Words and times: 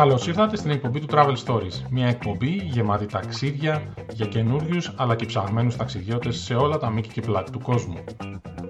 Καλώς 0.00 0.26
ήρθατε 0.26 0.56
στην 0.56 0.70
εκπομπή 0.70 1.00
του 1.00 1.06
Travel 1.10 1.34
Stories. 1.44 1.82
Μια 1.90 2.06
εκπομπή 2.06 2.50
γεμάτη 2.50 3.06
ταξίδια 3.06 3.94
για 4.12 4.26
καινούριους 4.26 4.92
αλλά 4.96 5.16
και 5.16 5.26
ψαγμένους 5.26 5.76
ταξιδιώτες 5.76 6.36
σε 6.36 6.54
όλα 6.54 6.78
τα 6.78 6.90
μήκη 6.90 7.08
και 7.08 7.20
πλάτη 7.20 7.50
του 7.50 7.60
κόσμου. 7.60 8.04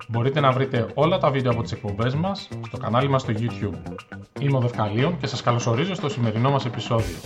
Μπορείτε 0.08 0.40
να 0.40 0.52
βρείτε 0.52 0.90
όλα 0.94 1.18
τα 1.18 1.30
βίντεο 1.30 1.52
από 1.52 1.62
τις 1.62 1.72
εκπομπές 1.72 2.14
μας 2.14 2.48
στο 2.66 2.76
κανάλι 2.76 3.08
μας 3.08 3.22
στο 3.22 3.32
YouTube. 3.36 3.94
Είμαι 4.40 4.56
ο 4.56 4.60
Δευκαλίων 4.60 5.18
και 5.18 5.26
σας 5.26 5.42
καλωσορίζω 5.42 5.94
στο 5.94 6.08
σημερινό 6.08 6.50
μας 6.50 6.64
επεισόδιο. 6.64 7.16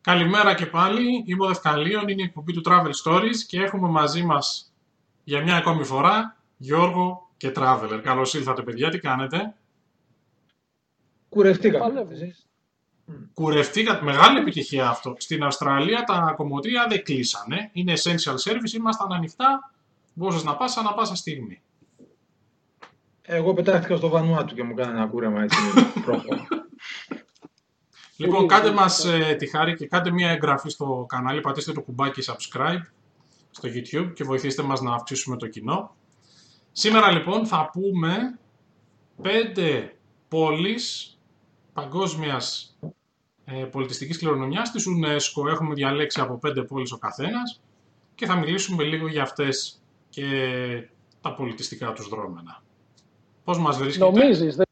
Καλημέρα 0.00 0.54
και 0.54 0.66
πάλι, 0.66 1.24
είμαι 1.26 1.44
ο 1.44 1.46
Δευκαλίων, 1.46 2.08
είναι 2.08 2.22
η 2.22 2.24
εκπομπή 2.24 2.52
του 2.52 2.62
Travel 2.64 2.92
Stories 3.04 3.36
και 3.46 3.60
έχουμε 3.60 3.88
μαζί 3.88 4.22
μας 4.22 4.72
για 5.24 5.42
μια 5.42 5.56
ακόμη 5.56 5.84
φορά 5.84 6.36
Γιώργο 6.56 7.27
και 7.38 7.52
Traveler. 7.56 8.00
Καλώς 8.02 8.34
ήρθατε 8.34 8.62
παιδιά, 8.62 8.90
τι 8.90 8.98
κάνετε; 8.98 9.54
Κουρευτήκατε. 11.28 12.06
Κουρευτήκατε, 13.34 14.04
μεγάλη 14.04 14.38
επιτυχία 14.38 14.88
αυτό. 14.88 15.14
Στην 15.18 15.42
Αυστραλία 15.42 16.02
τα 16.02 16.34
κομμωτήρια 16.36 16.86
δεν 16.88 17.04
κλείσανε, 17.04 17.70
είναι 17.72 17.92
essential 17.96 18.34
service, 18.34 18.72
ήμασταν 18.76 19.12
ανοιχτά, 19.12 19.72
μπορούσες 20.14 20.44
να 20.44 20.56
πας 20.56 20.76
ανά 20.76 20.94
πάσα 20.94 21.14
στιγμή. 21.14 21.62
Εγώ 23.22 23.54
πετάχτηκα 23.54 23.96
στο 23.96 24.08
Βανουάτου 24.08 24.54
και 24.54 24.62
μου 24.62 24.74
κάνει 24.74 24.96
ένα 24.96 25.06
κούρεμα 25.06 25.42
έτσι 25.42 25.58
πρόχειρα. 26.04 26.46
Λοιπόν, 28.16 28.46
κάντε 28.46 28.70
μας 28.70 29.04
ε, 29.04 29.34
τη 29.38 29.46
χάρη 29.46 29.74
και 29.74 29.86
κάντε 29.86 30.10
μια 30.10 30.30
εγγραφή 30.30 30.68
στο 30.68 31.04
κανάλι, 31.08 31.40
πατήστε 31.40 31.72
το 31.72 31.82
κουμπάκι 31.82 32.22
subscribe 32.26 32.82
στο 33.50 33.68
YouTube 33.68 34.12
και 34.14 34.24
βοηθήστε 34.24 34.62
μας 34.62 34.80
να 34.80 34.94
αυξήσουμε 34.94 35.36
το 35.36 35.46
κοινό. 35.46 35.96
Σήμερα 36.80 37.10
λοιπόν 37.10 37.46
θα 37.46 37.70
πούμε 37.72 38.38
πέντε 39.22 39.96
πόλεις 40.28 41.18
παγκόσμιας 41.72 42.76
ε, 43.44 43.64
πολιτιστικής 43.64 44.18
κληρονομιάς 44.18 44.70
της 44.70 44.86
UNESCO. 44.88 45.48
Έχουμε 45.50 45.74
διαλέξει 45.74 46.20
από 46.20 46.38
πέντε 46.38 46.62
πόλεις 46.62 46.92
ο 46.92 46.98
καθένας 46.98 47.60
και 48.14 48.26
θα 48.26 48.36
μιλήσουμε 48.36 48.84
λίγο 48.84 49.08
για 49.08 49.22
αυτές 49.22 49.82
και 50.08 50.24
τα 51.20 51.34
πολιτιστικά 51.34 51.92
τους 51.92 52.08
δρόμενα. 52.08 52.62
Πώς 53.44 53.58
μας 53.58 53.78
βρίσκεται; 53.78 54.10
Νομίζεις, 54.10 54.56
δεν, 54.56 54.66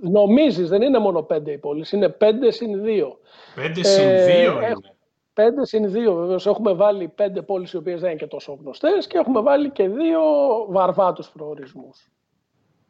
νομίζεις, 0.00 0.68
δεν 0.68 0.82
είναι 0.82 0.98
μόνο 0.98 1.22
πέντε 1.22 1.52
οι 1.52 1.58
πόλεις, 1.58 1.92
είναι 1.92 2.08
πέντε 2.08 2.50
συν 2.50 2.82
δύο. 2.82 3.18
Πέντε 3.54 3.82
συν 3.82 4.24
δύο 4.24 4.52
είναι. 4.52 4.94
Πέντε 5.32 5.66
συν 5.66 5.90
δύο 5.90 6.14
βεβαίως. 6.14 6.46
Έχουμε 6.46 6.72
βάλει 6.72 7.08
πέντε 7.08 7.42
πόλεις 7.42 7.72
οι 7.72 7.76
οποίες 7.76 8.00
δεν 8.00 8.10
είναι 8.10 8.18
και 8.18 8.26
τόσο 8.26 8.58
γνωστές 8.60 9.06
και 9.06 9.18
έχουμε 9.18 9.40
βάλει 9.40 9.70
και 9.70 9.88
δύο 9.88 10.22
βαρβάτους 10.68 11.30
προορισμούς. 11.30 12.10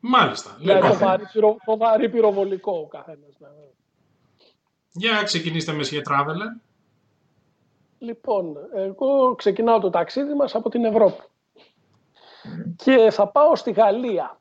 Μάλιστα. 0.00 0.56
Δηλαδή 0.58 0.88
το 0.88 0.94
βαρύ, 0.94 1.24
πυρο, 1.32 1.56
το 1.64 1.76
βαρύ 1.76 2.08
πυροβολικό 2.08 2.72
ο 2.72 2.86
καθένας. 2.86 3.36
Για 4.92 5.22
ξεκινήστε 5.22 5.72
με 5.72 5.82
για 5.82 6.02
Traveler. 6.08 6.60
Λοιπόν, 7.98 8.56
εγώ 8.74 9.34
ξεκινάω 9.34 9.80
το 9.80 9.90
ταξίδι 9.90 10.34
μας 10.34 10.54
από 10.54 10.68
την 10.68 10.84
Ευρώπη. 10.84 11.22
Και 12.76 13.10
θα 13.10 13.28
πάω 13.28 13.56
στη 13.56 13.70
Γαλλία. 13.70 14.40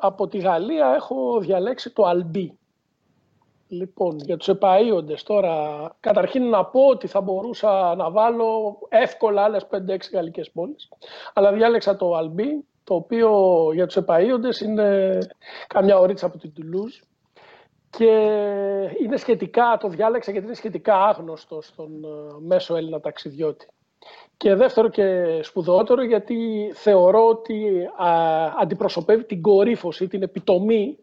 Από 0.00 0.28
τη 0.28 0.38
Γαλλία 0.38 0.94
έχω 0.94 1.40
διαλέξει 1.40 1.90
το 1.90 2.04
Αλμπί. 2.04 2.58
Λοιπόν, 3.68 4.18
για 4.18 4.36
τους 4.36 4.48
επαΐοντες 4.48 5.22
τώρα, 5.24 5.90
καταρχήν 6.00 6.48
να 6.48 6.64
πω 6.64 6.86
ότι 6.86 7.06
θα 7.06 7.20
μπορούσα 7.20 7.94
να 7.94 8.10
βάλω 8.10 8.78
εύκολα 8.88 9.42
άλλες 9.42 9.66
5-6 9.70 9.78
γαλλικές 10.12 10.50
πόλεις, 10.50 10.88
αλλά 11.32 11.52
διάλεξα 11.52 11.96
το 11.96 12.14
Αλμπί, 12.14 12.64
το 12.84 12.94
οποίο 12.94 13.30
για 13.72 13.86
τους 13.86 13.96
επαΐοντες 13.96 14.60
είναι 14.60 15.18
καμιά 15.66 15.98
ωρίτσα 15.98 16.26
από 16.26 16.38
την 16.38 16.52
Τουλούζ 16.52 16.94
και 17.90 18.04
είναι 19.02 19.16
σχετικά, 19.16 19.76
το 19.80 19.88
διάλεξα 19.88 20.30
γιατί 20.30 20.46
είναι 20.46 20.54
σχετικά 20.54 21.04
άγνωστο 21.04 21.62
στον 21.62 22.04
ε, 22.04 22.08
μέσο 22.40 22.76
Έλληνα 22.76 23.00
ταξιδιώτη. 23.00 23.66
Και 24.36 24.54
δεύτερο 24.54 24.88
και 24.88 25.38
σπουδαιότερο 25.42 26.04
γιατί 26.04 26.70
θεωρώ 26.74 27.26
ότι 27.26 27.88
αντιπροσωπεύει 28.60 29.24
την 29.24 29.42
κορύφωση, 29.42 30.08
την 30.08 30.22
επιτομή 30.22 30.98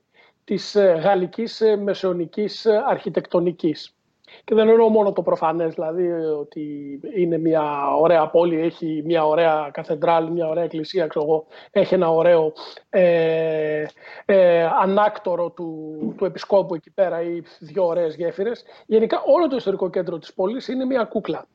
της 0.51 0.75
ε, 0.75 1.00
γαλλικής 1.03 1.62
ε, 1.62 1.75
μεσαιωνικής 1.75 2.66
ε, 2.66 2.84
αρχιτεκτονικής. 2.88 3.95
Και 4.44 4.56
δεν 4.56 4.69
εννοώ 4.69 4.89
μόνο 4.89 5.12
το 5.12 5.22
προφανές, 5.22 5.73
δηλαδή 5.73 6.12
ότι 6.12 7.00
είναι 7.16 7.38
μια 7.38 7.95
ωραία 7.95 8.28
πόλη, 8.28 8.61
έχει 8.61 9.01
μια 9.06 9.25
ωραία 9.25 9.69
καθεντράλ, 9.73 10.28
μια 10.31 10.47
ωραία 10.47 10.63
εκκλησία, 10.63 11.07
ξέρω 11.07 11.25
εγώ, 11.25 11.45
έχει 11.72 11.94
ένα 11.94 12.11
ωραίο 12.11 12.53
ε, 12.90 13.85
ε, 14.25 14.63
ανάκτορο 14.63 15.50
του, 15.50 16.13
του 16.17 16.25
επισκόπου 16.25 16.75
εκεί 16.75 16.91
πέρα 16.91 17.22
ή 17.22 17.41
δύο 17.59 17.85
ωραίες 17.85 18.16
γέφυρες. 18.16 18.63
Γενικά 18.85 19.22
όλο 19.25 19.47
το 19.47 19.56
ιστορικό 19.56 19.90
κέντρο 19.90 20.17
της 20.17 20.34
πόλης 20.34 20.67
είναι 20.67 20.85
μια 20.85 21.03
κούκλα. 21.03 21.45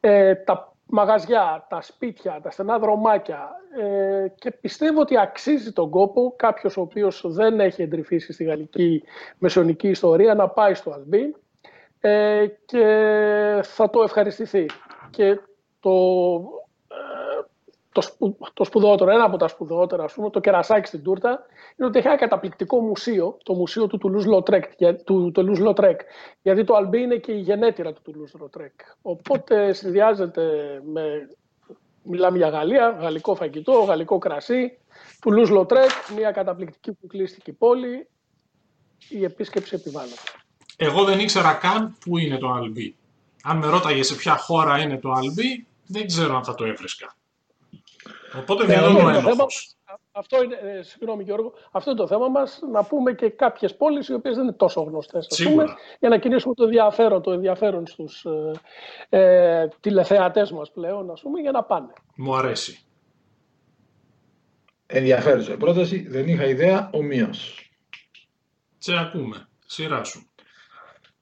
Ε, 0.00 0.34
τα 0.34 0.73
μαγαζιά, 0.86 1.66
τα 1.68 1.80
σπίτια, 1.80 2.40
τα 2.42 2.50
στενά 2.50 2.78
δρομάκια 2.78 3.50
ε, 3.78 4.26
και 4.34 4.50
πιστεύω 4.50 5.00
ότι 5.00 5.18
αξίζει 5.18 5.72
τον 5.72 5.90
κόπο 5.90 6.34
κάποιος 6.36 6.76
ο 6.76 6.80
οποίος 6.80 7.24
δεν 7.26 7.60
έχει 7.60 7.82
εντρυφήσει 7.82 8.32
στη 8.32 8.44
γαλλική 8.44 9.02
μεσαιωνική 9.38 9.88
ιστορία 9.88 10.34
να 10.34 10.48
πάει 10.48 10.74
στο 10.74 10.90
Αλμπί 10.90 11.34
ε, 12.00 12.46
και 12.64 12.84
θα 13.62 13.90
το 13.90 14.02
ευχαριστηθεί. 14.02 14.66
Και 15.10 15.40
το 15.80 15.90
το, 17.94 18.00
σπου, 18.00 18.38
το 18.54 18.64
σπουδαιότερο, 18.64 19.10
ένα 19.10 19.24
από 19.24 19.36
τα 19.36 19.48
σπουδαιότερα, 19.48 20.04
ας 20.04 20.12
πούμε, 20.12 20.30
το 20.30 20.40
κερασάκι 20.40 20.86
στην 20.86 21.02
τούρτα, 21.02 21.46
είναι 21.76 21.88
ότι 21.88 21.98
έχει 21.98 22.06
ένα 22.06 22.16
καταπληκτικό 22.16 22.80
μουσείο, 22.80 23.36
το 23.42 23.54
μουσείο 23.54 23.86
του 23.86 24.00
Toulouse 24.02 24.34
Lautrec, 24.34 25.98
γιατί 26.42 26.64
το 26.64 26.74
Αλμπί 26.74 27.00
είναι 27.00 27.16
και 27.16 27.32
η 27.32 27.38
γενέτειρα 27.38 27.92
του 27.92 28.02
Toulouse 28.06 28.42
Lautrec. 28.42 28.94
Οπότε 29.02 29.72
συνδυάζεται 29.72 30.42
με, 30.92 31.28
μιλάμε 32.02 32.36
για 32.36 32.48
Γαλλία, 32.48 32.96
γαλλικό 33.00 33.34
φαγητό, 33.34 33.72
γαλλικό 33.72 34.18
κρασί, 34.18 34.78
Toulouse 35.24 35.58
Lautrec, 35.58 36.14
μια 36.16 36.30
καταπληκτική 36.30 36.96
κουκλίστικη 37.00 37.52
πόλη, 37.52 38.08
η 39.08 39.24
επίσκεψη 39.24 39.74
επιβάλλεται. 39.74 40.20
Εγώ 40.76 41.04
δεν 41.04 41.18
ήξερα 41.18 41.52
καν 41.52 41.96
πού 42.00 42.18
είναι 42.18 42.38
το 42.38 42.48
Αλμπί. 42.48 42.96
Αν 43.42 43.56
με 43.56 43.66
ρώταγες 43.66 44.06
σε 44.06 44.14
ποια 44.14 44.36
χώρα 44.36 44.78
είναι 44.78 44.98
το 44.98 45.10
Αλμπί, 45.10 45.66
δεν 45.86 46.06
ξέρω 46.06 46.36
αν 46.36 46.44
θα 46.44 46.54
το 46.54 46.64
έβρισκα. 46.64 47.16
Οπότε 48.38 48.64
δεν 48.64 48.90
είναι 48.90 49.16
ο 49.16 49.20
θέμα, 49.20 49.46
αυτό 50.12 50.42
είναι, 50.42 50.54
ε, 50.54 50.82
συγγνώμη 50.82 51.22
Γιώργο, 51.22 51.52
αυτό 51.70 51.90
είναι 51.90 51.98
το 51.98 52.06
θέμα 52.06 52.28
μας, 52.28 52.60
να 52.72 52.84
πούμε 52.84 53.12
και 53.12 53.28
κάποιες 53.28 53.76
πόλεις 53.76 54.08
οι 54.08 54.14
οποίες 54.14 54.34
δεν 54.34 54.44
είναι 54.44 54.52
τόσο 54.52 54.80
γνωστές, 54.80 55.26
ας 55.30 55.42
πούμε, 55.42 55.64
για 56.00 56.08
να 56.08 56.18
κινήσουμε 56.18 56.54
το 56.54 56.64
ενδιαφέρον, 56.64 57.22
το 57.22 57.32
ενδιαφέρον 57.32 57.86
στους 57.86 58.24
ε, 58.24 58.50
ε, 59.08 59.68
τηλεθεατές 59.80 60.52
μας 60.52 60.70
πλέον, 60.70 61.10
ας 61.10 61.20
πούμε, 61.20 61.40
για 61.40 61.50
να 61.50 61.62
πάνε. 61.62 61.92
Μου 62.16 62.36
αρέσει. 62.36 62.78
Ενδιαφέρουσα 64.86 65.56
πρόταση, 65.56 66.08
δεν 66.08 66.28
είχα 66.28 66.44
ιδέα, 66.44 66.90
ομοίως. 66.92 67.70
Σε 68.78 68.98
ακούμε, 68.98 69.48
σειρά 69.66 70.04
σου. 70.04 70.28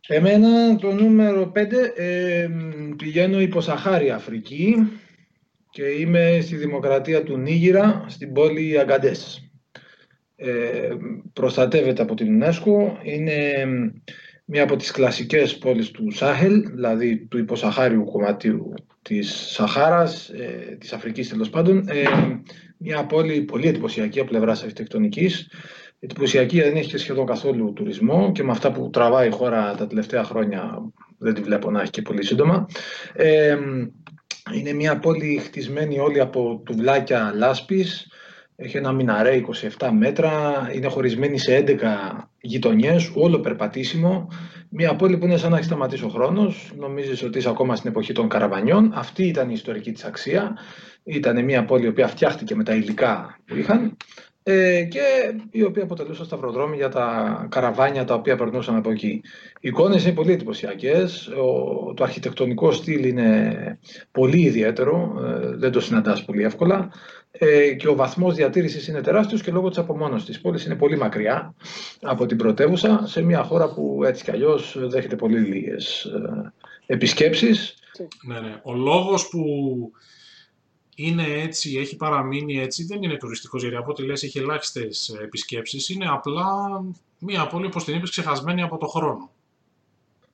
Εμένα 0.09 0.77
το 0.77 0.93
νούμερο 0.93 1.53
5 1.55 1.93
ε, 1.97 2.49
πηγαίνω 2.97 3.41
υπό 3.41 3.61
Σαχάρη 3.61 4.11
Αφρική 4.11 4.77
και 5.73 5.83
είμαι 5.85 6.39
στη 6.43 6.57
Δημοκρατία 6.57 7.23
του 7.23 7.37
Νίγηρα, 7.37 8.05
στην 8.09 8.33
πόλη 8.33 8.79
Αγκαντές. 8.79 9.51
Ε, 10.37 10.89
προστατεύεται 11.33 12.03
από 12.03 12.15
την 12.15 12.43
UNESCO, 12.43 12.97
είναι 13.03 13.67
μία 14.45 14.63
από 14.63 14.77
τις 14.77 14.91
κλασικές 14.91 15.59
πόλεις 15.59 15.91
του 15.91 16.11
Σάχελ, 16.11 16.71
δηλαδή 16.71 17.27
του 17.27 17.39
υποσαχάριου 17.39 18.05
κομματίου 18.05 18.75
της 19.03 19.31
Σαχάρας, 19.31 20.29
ε, 20.29 20.77
της 20.81 20.93
Αφρικής 20.93 21.29
τέλος 21.29 21.51
πάντων. 21.51 21.89
Ε, 21.89 22.05
μια 22.79 23.07
πόλη 23.07 23.43
πολύ 23.43 23.69
εντυπωσιακή 23.69 24.21
από 24.21 24.29
πλευράς 24.29 24.63
αρχιτεκτονικής. 24.63 25.51
Εντυπωσιακή 25.99 26.61
δεν 26.61 26.77
έχει 26.77 26.99
σχεδόν 26.99 27.27
καθόλου 27.27 27.73
τουρισμό 27.73 28.33
και 28.33 28.43
με 28.43 28.51
αυτά 28.51 28.73
που 28.73 28.91
τραβάει 28.91 29.29
η 29.29 29.33
χώρα 29.33 29.75
τα 29.75 29.87
τελευταία 29.87 30.25
χρόνια 30.25 30.93
δεν 31.19 31.35
τη 31.35 31.41
βλέπω 31.41 31.71
να 31.71 31.81
έχει 31.81 31.91
και 31.91 32.03
πολύ 32.03 32.25
σύντομα. 32.25 32.67
Ε, 33.15 33.59
είναι 34.53 34.73
μια 34.73 34.99
πόλη 34.99 35.41
χτισμένη 35.45 35.99
όλη 35.99 36.21
από 36.21 36.63
τουβλάκια 36.65 37.33
λάσπης, 37.37 38.07
έχει 38.57 38.77
ένα 38.77 38.93
μιναρέ 38.93 39.41
27 39.79 39.89
μέτρα, 39.99 40.31
είναι 40.75 40.89
χωρισμένη 40.89 41.39
σε 41.39 41.65
11 41.67 42.29
γειτονιές, 42.41 43.11
όλο 43.15 43.41
περπατήσιμο. 43.41 44.29
Μια 44.69 44.97
πόλη 44.97 45.19
που 45.19 45.25
είναι 45.25 45.37
σαν 45.37 45.51
να 45.51 45.57
έχει 45.57 45.65
σταματήσει 45.65 46.05
ο 46.05 46.09
χρόνος, 46.09 46.73
νομίζεις 46.79 47.23
ότι 47.23 47.39
είσαι 47.39 47.49
ακόμα 47.49 47.77
στην 47.77 47.91
εποχή 47.91 48.13
των 48.13 48.29
καραβανιών. 48.29 48.93
Αυτή 48.95 49.27
ήταν 49.27 49.49
η 49.49 49.53
ιστορική 49.55 49.93
της 49.93 50.05
αξία. 50.05 50.57
Ήταν 51.05 51.45
μια 51.45 51.65
πόλη 51.65 51.85
η 51.85 51.89
οποία 51.89 52.09
φτιάχτηκε 52.09 52.55
με 52.55 52.65
τα 52.65 52.75
υλικά 52.75 53.39
που 53.45 53.57
είχαν. 53.57 53.97
Ε, 54.43 54.83
και 54.85 55.35
η 55.51 55.63
οποία 55.63 55.83
αποτελούσε 55.83 56.25
σταυροδρόμι 56.25 56.77
για 56.77 56.89
τα 56.89 57.47
καραβάνια 57.51 58.05
τα 58.05 58.15
οποία 58.15 58.37
περνούσαν 58.37 58.77
από 58.77 58.91
εκεί. 58.91 59.23
Οι 59.61 59.69
εικόνες 59.69 60.05
είναι 60.05 60.15
πολύ 60.15 60.33
εντυπωσιακές. 60.33 61.31
Το 61.95 62.05
αρχιτεκτονικό 62.05 62.73
στυλ 62.73 63.05
είναι 63.05 63.79
πολύ 64.11 64.41
ιδιαίτερο, 64.41 65.23
ε, 65.27 65.57
δεν 65.57 65.73
το 65.73 65.81
συναντάς 65.81 66.25
πολύ 66.25 66.43
εύκολα 66.43 66.91
ε, 67.33 67.73
και 67.73 67.89
ο 67.89 67.95
βαθμός 67.95 68.35
διατήρησης 68.35 68.89
είναι 68.89 69.01
τεράστιος 69.01 69.43
και 69.43 69.51
λόγω 69.51 69.69
της 69.69 69.79
απομόνωσης 69.79 70.27
της 70.27 70.41
πόλης 70.41 70.65
είναι 70.65 70.77
πολύ 70.77 70.97
μακριά 70.97 71.55
από 72.01 72.27
την 72.27 72.37
πρωτεύουσα 72.37 73.03
σε 73.07 73.23
μια 73.23 73.43
χώρα 73.43 73.75
που 73.75 74.01
έτσι 74.05 74.25
κι 74.25 74.31
αλλιώς 74.31 74.77
δέχεται 74.79 75.17
πολύ 75.17 75.39
λίγες 75.39 76.05
ε, 76.05 76.53
επισκέψεις. 76.87 77.75
Ναι, 78.27 78.41
ναι. 78.41 78.61
Ο 78.63 78.75
λόγος 78.75 79.29
που 79.29 79.45
είναι 81.07 81.25
έτσι, 81.43 81.77
έχει 81.79 81.97
παραμείνει 81.97 82.59
έτσι, 82.59 82.85
δεν 82.85 83.03
είναι 83.03 83.17
τουριστικός 83.17 83.63
γιατί 83.63 83.77
από 83.77 83.91
ό,τι 83.91 84.03
λες 84.03 84.23
έχει 84.23 84.39
ελάχιστες 84.39 85.19
επισκέψεις. 85.23 85.89
Είναι 85.89 86.07
απλά 86.09 86.45
μία 87.19 87.47
πόλη, 87.47 87.67
όπως 87.67 87.85
την 87.85 87.95
είπες, 87.95 88.11
ξεχασμένη 88.11 88.63
από 88.63 88.79
το 88.79 88.87
χρόνο. 88.87 89.31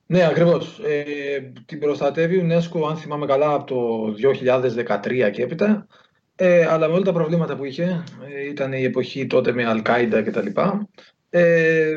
Ναι, 0.05 0.25
ακριβώς. 0.25 0.79
Ε, 0.83 1.51
την 1.65 1.79
προστατεύει 1.79 2.37
η 2.37 2.47
UNESCO, 2.49 2.89
αν 2.89 2.97
θυμάμαι 2.97 3.25
καλά, 3.25 3.53
από 3.53 3.65
το 3.65 4.13
2013 4.13 5.31
και 5.31 5.41
έπειτα. 5.41 5.87
Ε, 6.35 6.65
αλλά 6.65 6.87
με 6.87 6.93
όλα 6.93 7.03
τα 7.03 7.13
προβλήματα 7.13 7.55
που 7.55 7.65
είχε, 7.65 8.03
ε, 8.35 8.49
ήταν 8.49 8.73
η 8.73 8.83
εποχή 8.83 9.27
τότε 9.27 9.51
με 9.51 9.65
Αλκάιντα 9.65 10.23
κτλ. 10.23 10.47
Ε, 11.31 11.95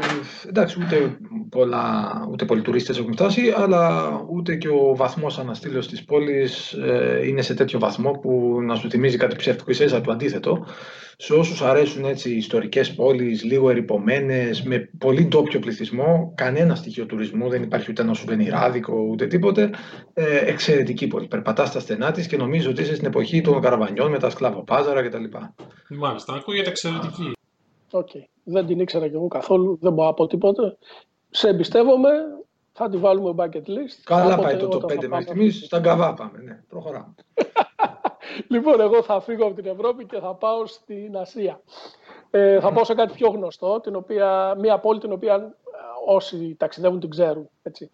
εντάξει, 0.48 0.78
ούτε, 0.82 1.18
πολλά, 1.48 2.10
ούτε 2.30 2.44
πολλοί 2.44 2.62
τουρίστες 2.62 2.98
έχουν 2.98 3.12
φτάσει, 3.12 3.54
αλλά 3.56 4.10
ούτε 4.30 4.56
και 4.56 4.68
ο 4.68 4.94
βαθμός 4.96 5.38
αναστήλωσης 5.38 5.90
της 5.90 6.04
πόλης 6.04 6.72
ε, 6.72 7.20
είναι 7.26 7.42
σε 7.42 7.54
τέτοιο 7.54 7.78
βαθμό 7.78 8.10
που 8.10 8.60
να 8.62 8.74
σου 8.74 8.90
θυμίζει 8.90 9.16
κάτι 9.16 9.36
ψεύτικο 9.36 9.70
ίσα 9.70 10.00
το 10.00 10.12
αντίθετο. 10.12 10.66
Σε 11.16 11.32
όσους 11.34 11.62
αρέσουν 11.62 12.04
έτσι 12.04 12.30
ιστορικές 12.30 12.94
πόλεις, 12.94 13.44
λίγο 13.44 13.70
ερυπωμένες, 13.70 14.62
με 14.62 14.90
πολύ 14.98 15.26
ντόπιο 15.26 15.60
πληθυσμό, 15.60 16.32
κανένα 16.36 16.74
στοιχείο 16.74 17.06
τουρισμού, 17.06 17.48
δεν 17.48 17.62
υπάρχει 17.62 17.90
ούτε 17.90 18.02
ένα 18.02 18.14
σουβενιράδικο, 18.14 19.06
ούτε 19.10 19.26
τίποτε, 19.26 19.70
ε, 20.12 20.36
εξαιρετική 20.36 21.06
πόλη. 21.06 21.26
Περπατάς 21.26 21.68
στα 21.68 21.80
στενά 21.80 22.10
της 22.10 22.26
και 22.26 22.36
νομίζω 22.36 22.70
ότι 22.70 22.82
είσαι 22.82 22.94
στην 22.94 23.06
εποχή 23.06 23.40
των 23.40 23.60
καραβανιών 23.60 24.10
με 24.10 24.18
τα 24.18 24.30
σκλαβοπάζαρα 24.30 25.02
κτλ. 25.02 25.24
Μάλιστα, 25.88 26.34
ακούγεται 26.34 26.68
εξαιρετική. 26.68 27.32
Okay. 27.92 28.24
Δεν 28.44 28.66
την 28.66 28.80
ήξερα 28.80 29.08
κι 29.08 29.14
εγώ 29.14 29.28
καθόλου, 29.28 29.78
δεν 29.80 29.92
μπορώ 29.92 30.08
να 30.08 30.14
πω 30.14 30.26
τίποτα. 30.26 30.76
Σε 31.30 31.48
εμπιστεύομαι, 31.48 32.10
θα 32.72 32.88
τη 32.88 32.96
βάλουμε 32.96 33.34
bucket 33.36 33.68
list. 33.68 34.00
Καλά 34.04 34.38
πάει 34.38 34.56
το 34.56 34.68
το 34.68 34.86
5 34.88 35.08
μέχρι 35.08 35.22
στιγμή. 35.22 35.50
Στα 35.50 35.78
γκαβά 35.78 36.14
πάμε. 36.14 36.38
Ναι, 36.38 36.62
προχωράμε. 36.68 37.14
λοιπόν, 38.52 38.80
εγώ 38.80 39.02
θα 39.02 39.20
φύγω 39.20 39.46
από 39.46 39.54
την 39.54 39.66
Ευρώπη 39.66 40.06
και 40.06 40.18
θα 40.18 40.34
πάω 40.34 40.66
στην 40.66 41.16
Ασία. 41.16 41.60
Ε, 42.30 42.60
θα 42.60 42.72
πάω 42.72 42.84
σε 42.84 42.94
κάτι 42.94 43.12
πιο 43.12 43.28
γνωστό, 43.28 43.80
την 43.80 43.96
οποία, 43.96 44.54
μια 44.58 44.78
πόλη 44.78 44.98
την 44.98 45.12
οποία 45.12 45.34
ε, 45.34 45.52
όσοι 46.06 46.54
ταξιδεύουν 46.58 47.00
την 47.00 47.10
ξέρουν. 47.10 47.48
Έτσι. 47.62 47.90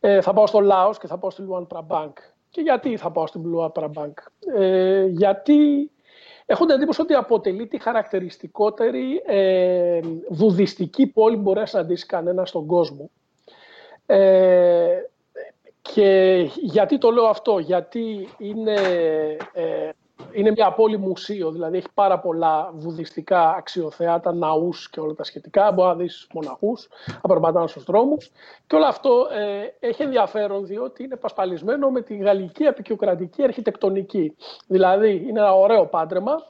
Ε, 0.00 0.20
θα 0.20 0.32
πάω 0.32 0.46
στο 0.46 0.60
Λάος 0.60 0.98
και 0.98 1.06
θα 1.06 1.18
πάω 1.18 1.30
στη 1.30 1.42
Λουάν 1.42 1.66
Τραμπάνκ. 1.66 2.18
Και 2.50 2.60
γιατί 2.60 2.96
θα 2.96 3.10
πάω 3.10 3.26
στην 3.26 3.44
Λουάν 3.44 3.72
Τραμπάνκ. 3.72 4.18
Ε, 4.54 5.04
γιατί 5.04 5.90
Έχω 6.50 6.66
την 6.66 6.74
εντύπωση 6.74 7.00
ότι 7.00 7.14
αποτελεί 7.14 7.66
τη 7.66 7.78
χαρακτηριστικότερη 7.78 9.22
ε, 9.26 10.00
βουδιστική 10.28 11.06
πόλη 11.06 11.36
που 11.36 11.42
μπορείς 11.42 11.60
να 11.60 11.66
συναντήσει 11.66 12.06
κανένας 12.06 12.48
στον 12.48 12.66
κόσμο. 12.66 13.10
Ε, 14.06 14.88
και 15.82 16.40
γιατί 16.60 16.98
το 16.98 17.10
λέω 17.10 17.24
αυτό, 17.24 17.58
γιατί 17.58 18.28
είναι 18.38 18.74
ε, 19.52 19.90
είναι 20.32 20.50
μια 20.50 20.72
πόλη 20.72 20.96
μουσείο, 20.96 21.50
δηλαδή 21.50 21.76
έχει 21.76 21.88
πάρα 21.94 22.18
πολλά 22.18 22.70
βουδιστικά 22.74 23.50
αξιοθεάτα, 23.50 24.32
ναούς 24.32 24.90
και 24.90 25.00
όλα 25.00 25.14
τα 25.14 25.24
σχετικά. 25.24 25.72
Μπορεί 25.72 25.88
να 25.88 25.94
δεις 25.94 26.26
μοναχούς, 26.34 26.88
να 27.06 27.28
περπατάνε 27.28 27.66
στους 27.66 27.84
δρόμους. 27.84 28.30
Και 28.66 28.76
όλο 28.76 28.86
αυτό 28.86 29.26
ε, 29.30 29.86
έχει 29.88 30.02
ενδιαφέρον 30.02 30.66
διότι 30.66 31.02
είναι 31.02 31.16
πασπαλισμένο 31.16 31.90
με 31.90 32.00
τη 32.00 32.16
γαλλική 32.16 32.66
απεικιοκρατική 32.66 33.42
αρχιτεκτονική. 33.42 34.36
Δηλαδή 34.66 35.24
είναι 35.28 35.40
ένα 35.40 35.54
ωραίο 35.54 35.86
πάντρεμα, 35.86 36.46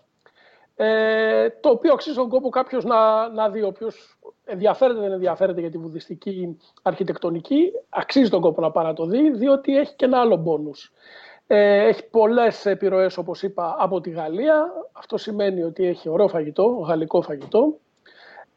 ε, 0.77 1.51
το 1.51 1.69
οποίο 1.69 1.93
αξίζει 1.93 2.17
τον 2.17 2.29
κόπο 2.29 2.49
κάποιος 2.49 2.85
να, 2.85 3.29
να 3.29 3.49
δει. 3.49 3.63
Ο 3.63 3.73
ενδιαφέρεται 4.45 5.01
δεν 5.01 5.13
ενδιαφέρεται 5.13 5.61
για 5.61 5.71
τη 5.71 5.79
βουδιστική 5.79 6.59
αρχιτεκτονική, 6.83 7.73
αξίζει 7.89 8.31
τον 8.31 8.41
κόπο 8.41 8.61
να 8.61 8.71
πάει 8.71 8.85
να 8.85 8.93
το 8.93 9.07
δει, 9.07 9.31
διότι 9.31 9.77
έχει 9.77 9.95
και 9.95 10.05
ένα 10.05 10.21
άλλο 10.21 10.37
μπόνους. 10.37 10.93
Ε, 11.53 11.87
έχει 11.87 12.09
πολλές 12.09 12.67
επιρροές, 12.67 13.17
όπως 13.17 13.43
είπα, 13.43 13.77
από 13.79 14.01
τη 14.01 14.11
Γαλλία. 14.11 14.73
Αυτό 14.93 15.17
σημαίνει 15.17 15.63
ότι 15.63 15.87
έχει 15.87 16.09
ωραίο 16.09 16.29
φαγητό, 16.29 16.65
γαλλικό 16.65 17.23
φαγητό. 17.23 17.79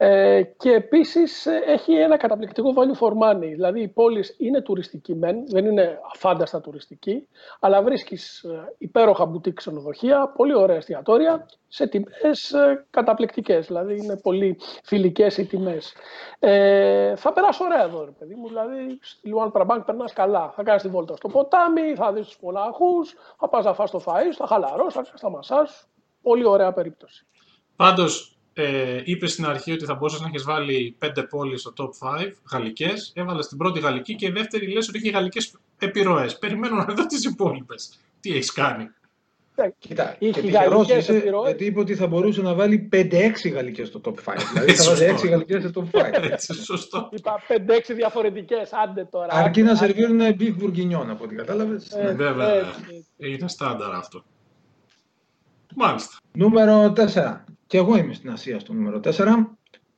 Ε, 0.06 0.44
και 0.58 0.72
επίσης 0.72 1.46
ε, 1.46 1.64
έχει 1.66 1.94
ένα 1.94 2.18
καταπληκτικό 2.18 2.74
value 2.76 3.00
for 3.00 3.12
money. 3.12 3.40
Δηλαδή 3.40 3.82
η 3.82 3.88
πόλη 3.88 4.24
είναι 4.38 4.62
τουριστική 4.62 5.16
μεν, 5.16 5.48
δεν 5.48 5.66
είναι 5.66 6.00
αφάνταστα 6.14 6.62
τουριστική, 6.62 7.28
αλλά 7.60 7.82
βρίσκεις 7.82 8.44
ε, 8.44 8.74
υπέροχα 8.78 9.26
μπουτίκ 9.26 9.54
ξενοδοχεία, 9.54 10.34
πολύ 10.36 10.56
ωραία 10.56 10.76
εστιατόρια, 10.76 11.46
σε 11.68 11.88
τιμές 11.88 12.52
ε, 12.52 12.86
καταπληκτικές. 12.90 13.68
Δηλαδή 13.68 13.98
είναι 13.98 14.18
πολύ 14.18 14.58
φιλικές 14.84 15.38
οι 15.38 15.46
τιμές. 15.46 15.94
Ε, 16.40 17.16
θα 17.16 17.34
περάσω 17.34 17.64
ωραία 17.64 17.84
εδώ, 17.84 18.06
ρε 18.06 18.12
παιδί 18.12 18.36
μου. 18.36 18.48
Δηλαδή 18.48 18.98
στη 19.02 19.28
Λουάν 19.28 19.52
Τραμπάνκ 19.52 19.84
περνάς 19.84 20.14
καλά. 20.14 20.54
Θα 20.56 20.64
κάνεις 20.64 20.82
τη 20.82 20.88
βόλτα 20.88 21.16
στο 21.16 21.28
ποτάμι, 21.28 21.96
θα 21.96 22.14
δεις 22.14 22.26
τους 22.26 22.38
μονάχους, 22.42 23.16
θα 23.40 23.50
πας 23.50 23.66
να 23.66 23.74
φας 23.74 23.92
το 23.92 24.04
φαΐς, 24.06 24.36
θα 24.36 24.48
χαλαρώσεις, 24.48 24.94
θα 24.94 25.02
κάνεις 25.02 25.22
τα 25.22 25.30
μασάζ. 25.30 25.70
Πολύ 26.22 26.46
ωραία 26.46 26.74
περίπτωση. 26.74 27.26
Πάντως, 27.76 28.38
ε, 28.54 29.02
είπε 29.04 29.28
στην 29.28 29.46
αρχή 29.46 29.72
ότι 29.72 29.86
θα 29.86 29.94
μπορούσες 29.94 30.22
να 30.22 30.28
έχεις 30.28 30.44
βάλει 30.44 30.96
πέντε 31.00 31.24
πόλεις 31.24 31.62
στο 31.62 31.74
top 31.78 32.08
5 32.20 32.32
γαλλικές. 32.52 33.12
Έβαλες 33.16 33.48
την 33.48 33.58
πρώτη 33.58 33.80
γαλλική 33.80 34.16
και 34.16 34.26
η 34.26 34.32
δεύτερη 34.32 34.68
λες 34.68 34.88
ότι 34.90 34.98
έχει 34.98 35.10
γαλλικές 35.10 35.56
επιρροές. 35.80 36.38
Περιμένω 36.40 36.76
να 36.76 36.94
δω 36.94 37.06
τις 37.06 37.24
υπόλοιπες. 37.24 38.00
Τι 38.20 38.32
έχεις 38.32 38.52
κάνει; 38.52 38.90
Ε, 39.56 39.70
Κοίτα, 39.80 40.16
και 40.20 40.32
τυχερός 40.32 40.90
είσαι, 40.90 41.24
γιατί 41.46 41.66
είπε 41.66 41.80
ότι 41.80 41.96
θα 41.96 42.08
μπορούσε 42.08 42.42
να 42.42 42.54
βάλει 42.54 42.90
5-6 42.92 43.50
γαλλικές 43.54 43.88
στο 43.88 44.02
top 44.04 44.14
5. 44.14 44.38
δηλαδή 44.54 44.74
θα 44.74 44.94
βάλει 44.94 45.16
6 45.24 45.28
γαλλικές 45.30 45.64
στο 45.70 45.88
top 45.94 46.00
5. 46.00 46.24
Έτσι, 46.32 46.54
σωστό. 46.54 47.10
Είπα 47.12 47.42
5-6 47.48 47.94
διαφορετικές, 47.96 48.70
άντε 48.74 49.06
τώρα. 49.12 49.34
Αρκεί 49.34 49.62
να 49.64 49.76
σερβίρουν 49.76 50.20
beef 50.22 50.56
bourguignon 50.64 51.08
από 51.10 51.24
ό,τι 51.24 51.36
κατάλαβες. 51.36 51.92
Ε, 51.92 52.04
ναι. 52.04 52.12
Βέβαια, 52.12 52.74
είναι 53.18 53.48
στάνταρ 53.48 53.94
αυτό. 53.94 54.24
Μάλιστα. 55.76 56.18
Νούμερο 56.32 56.94
4. 57.14 57.44
Και 57.68 57.78
εγώ 57.78 57.98
είμαι 57.98 58.14
στην 58.14 58.30
Ασία 58.30 58.60
στο 58.60 58.74
νούμερο 58.74 59.00
4. 59.04 59.10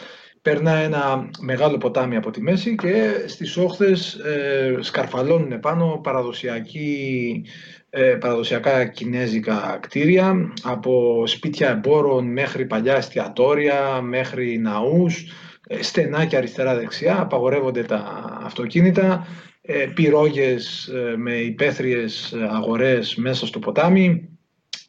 Περνά 0.42 0.74
ένα 0.76 1.30
μεγάλο 1.40 1.78
ποτάμι 1.78 2.16
από 2.16 2.30
τη 2.30 2.42
μέση 2.42 2.74
και 2.74 3.24
στις 3.26 3.56
όχθες 3.56 4.14
ε, 4.14 4.76
σκαρφαλώνουν 4.80 5.60
πάνω 5.60 6.00
παραδοσιακή, 6.02 7.42
ε, 7.90 8.00
παραδοσιακά 8.00 8.84
κινέζικα 8.84 9.78
κτίρια 9.80 10.52
από 10.62 11.22
σπίτια 11.26 11.68
εμπόρων 11.70 12.32
μέχρι 12.32 12.66
παλιά 12.66 12.96
εστιατόρια, 12.96 14.00
μέχρι 14.00 14.58
ναούς, 14.58 15.26
ε, 15.66 15.82
στενά 15.82 16.24
και 16.24 16.36
αριστερά-δεξιά, 16.36 17.20
απαγορεύονται 17.20 17.82
τα 17.82 18.24
αυτοκίνητα, 18.44 19.26
ε, 19.26 19.49
πυρόγες 19.94 20.86
ε, 20.86 21.16
με 21.16 21.34
υπαίθριες 21.34 22.34
αγορές 22.50 23.14
μέσα 23.14 23.46
στο 23.46 23.58
ποτάμι, 23.58 24.28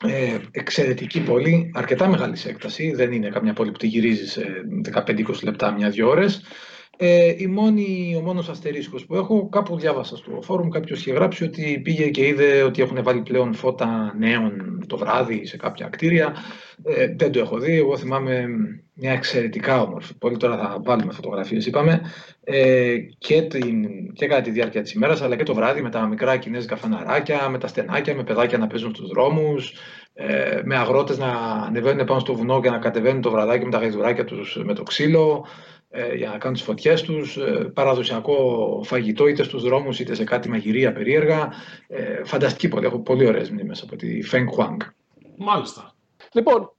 Ε, 0.04 0.38
εξαιρετική 0.51 1.22
πόλη, 1.24 1.72
αρκετά 1.74 2.08
μεγάλης 2.08 2.40
σε 2.40 2.50
έκτασης, 2.50 2.98
δεν 2.98 3.12
είναι 3.12 3.30
καμιά 3.30 3.54
πόλη 3.54 3.72
που 3.72 3.78
τη 3.78 3.88
γυρίζεις 3.88 4.32
σε 4.32 4.46
15-20 4.94 5.44
λεπτά, 5.44 5.72
μια-δυο 5.72 6.10
ώρες. 6.10 6.42
Ε, 7.03 7.36
η 7.38 7.48
μόνη, 7.48 8.15
ο 8.17 8.22
μόνος 8.22 8.50
αστερίσκος 8.50 9.05
που 9.05 9.15
έχω, 9.15 9.50
κάπου 9.50 9.77
διάβασα 9.77 10.17
στο 10.17 10.41
φόρουμ, 10.41 10.70
κάποιος 10.70 11.00
είχε 11.00 11.12
γράψει 11.12 11.43
ότι 11.43 11.81
πήγε 11.84 12.10
και 12.10 12.27
είδε 12.27 12.62
ότι 12.62 12.81
έχουν 12.81 13.03
βάλει 13.03 13.22
πλέον 13.22 13.53
φώτα 13.53 14.13
νέων 14.17 14.84
το 14.88 14.98
βράδυ 14.98 15.46
σε 15.46 15.58
κάποια 15.58 15.88
κτίρια. 15.88 16.36
Ε, 16.84 17.15
δεν 17.17 17.31
το 17.31 17.39
έχω 17.39 17.60
δει, 17.60 17.77
εγώ 17.77 17.98
θυμάμαι 17.98 18.46
μια 18.93 19.12
εξαιρετικά 19.12 19.81
όμορφη. 19.81 20.17
Πόλη, 20.17 20.38
τώρα 20.38 20.58
θα 20.58 20.79
βάλουμε 20.84 21.13
φωτογραφίες 21.13 21.65
είπαμε, 21.65 22.01
ε, 22.43 22.96
και, 23.17 23.41
την, 23.41 23.86
και 24.13 24.27
κατά 24.27 24.41
τη 24.41 24.51
διάρκεια 24.51 24.81
της 24.81 24.93
ημέρας, 24.93 25.22
αλλά 25.22 25.36
και 25.36 25.43
το 25.43 25.53
βράδυ 25.53 25.81
με 25.81 25.89
τα 25.89 26.08
μικρά 26.08 26.38
κινέζικα 26.38 26.75
φαναράκια, 26.75 27.50
με 27.50 27.58
τα 27.58 27.67
στενάκια, 27.67 28.15
με 28.15 28.24
παιδάκια 28.24 28.58
να 28.58 28.67
παίζουν 28.67 28.96
στους 28.96 29.10
δρόμους, 29.10 29.74
ε, 30.13 30.62
με 30.63 30.77
αγρότες 30.77 31.17
να 31.17 31.31
ανεβαίνουν 31.67 32.05
πάνω 32.05 32.20
στο 32.20 32.36
βουνό 32.36 32.62
και 32.62 32.70
να 32.70 32.77
κατεβαίνουν 32.77 33.22
το 33.22 33.31
βραδάκι 33.31 33.65
με 33.65 33.72
τα 33.72 33.77
γαϊδουράκια 33.77 34.25
τους 34.25 34.62
με 34.63 34.74
το 34.74 34.84
ξύλο, 34.84 35.46
ε, 35.46 35.71
για 36.15 36.29
να 36.29 36.38
κάνουν 36.38 36.53
τις 36.57 36.63
φωτιές 36.65 37.01
τους, 37.01 37.38
ε, 37.38 37.71
παραδοσιακό 37.74 38.36
φαγητό 38.86 39.27
είτε 39.27 39.43
στους 39.43 39.63
δρόμους 39.63 40.00
είτε 40.00 40.13
σε 40.15 40.24
κάτι 40.24 40.50
μαγειρία 40.50 40.93
περίεργα. 40.93 41.50
Ε, 41.88 42.24
φανταστική 42.24 42.67
πόλη, 42.67 42.86
έχω 42.86 43.00
πολύ 43.00 43.27
ωραίες 43.27 43.50
μνήμες 43.50 43.81
από 43.81 43.95
τη 43.95 44.19
Feng 44.31 44.45
Huang. 44.57 44.77
Μάλιστα. 45.38 45.93
Λοιπόν, 46.31 46.71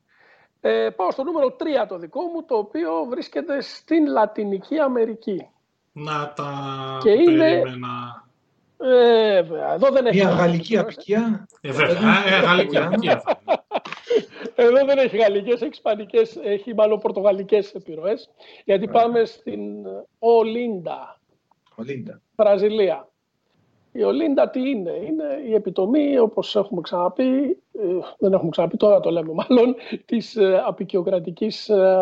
ε, 0.61 0.88
πάω 0.97 1.11
στο 1.11 1.23
νούμερο 1.23 1.57
3 1.59 1.87
το 1.88 1.99
δικό 1.99 2.21
μου, 2.21 2.45
το 2.45 2.54
οποίο 2.57 2.90
βρίσκεται 3.11 3.61
στην 3.61 4.07
Λατινική 4.07 4.78
Αμερική. 4.78 5.47
Να 5.92 6.33
τα 6.37 6.52
Και 7.02 7.11
είναι- 7.11 7.38
περίμενα. 7.38 8.26
Ε, 8.85 9.37
εδώ 9.75 9.90
δεν 9.92 10.07
έχει 10.07 10.16
Μια 10.16 10.28
γαλλική 10.28 10.75
γαλλική 10.75 10.78
απικία. 10.78 11.47
Ε, 11.61 11.71
βέβαια, 11.71 12.26
ε, 12.26 12.40
γαλλική 12.45 12.78
απικία 12.78 13.21
θα 13.21 13.40
είναι. 13.40 13.42
Εδώ 14.54 14.85
δεν 14.85 14.99
έχει 14.99 15.16
γαλλικές, 15.16 15.61
έχει 15.61 15.71
ισπανικές, 15.71 16.37
έχει 16.37 16.75
μάλλον 16.75 16.99
πορτογαλικές 16.99 17.75
επιρροές. 17.75 18.30
Γιατί 18.64 18.88
πάμε 18.88 19.25
στην 19.25 19.61
Ολίντα, 20.18 21.21
Ολίντα. 21.76 22.21
Βραζιλία. 22.37 23.06
Η 23.92 24.02
Ολίντα 24.02 24.50
τι 24.50 24.71
είναι, 24.71 24.90
είναι 24.90 25.25
η 25.47 25.54
επιτομή, 25.54 26.18
όπως 26.18 26.56
έχουμε 26.56 26.80
ξαναπεί, 26.80 27.59
ε, 27.73 27.82
δεν 28.18 28.32
έχουμε 28.32 28.50
ξαναπεί 28.50 28.76
τώρα 28.76 29.00
το 29.00 29.11
λέμε 29.11 29.32
μάλλον, 29.32 29.75
της 30.04 30.37
ε, 30.37 30.62
απεικιοκρατικής, 30.66 31.68
ε, 31.68 31.97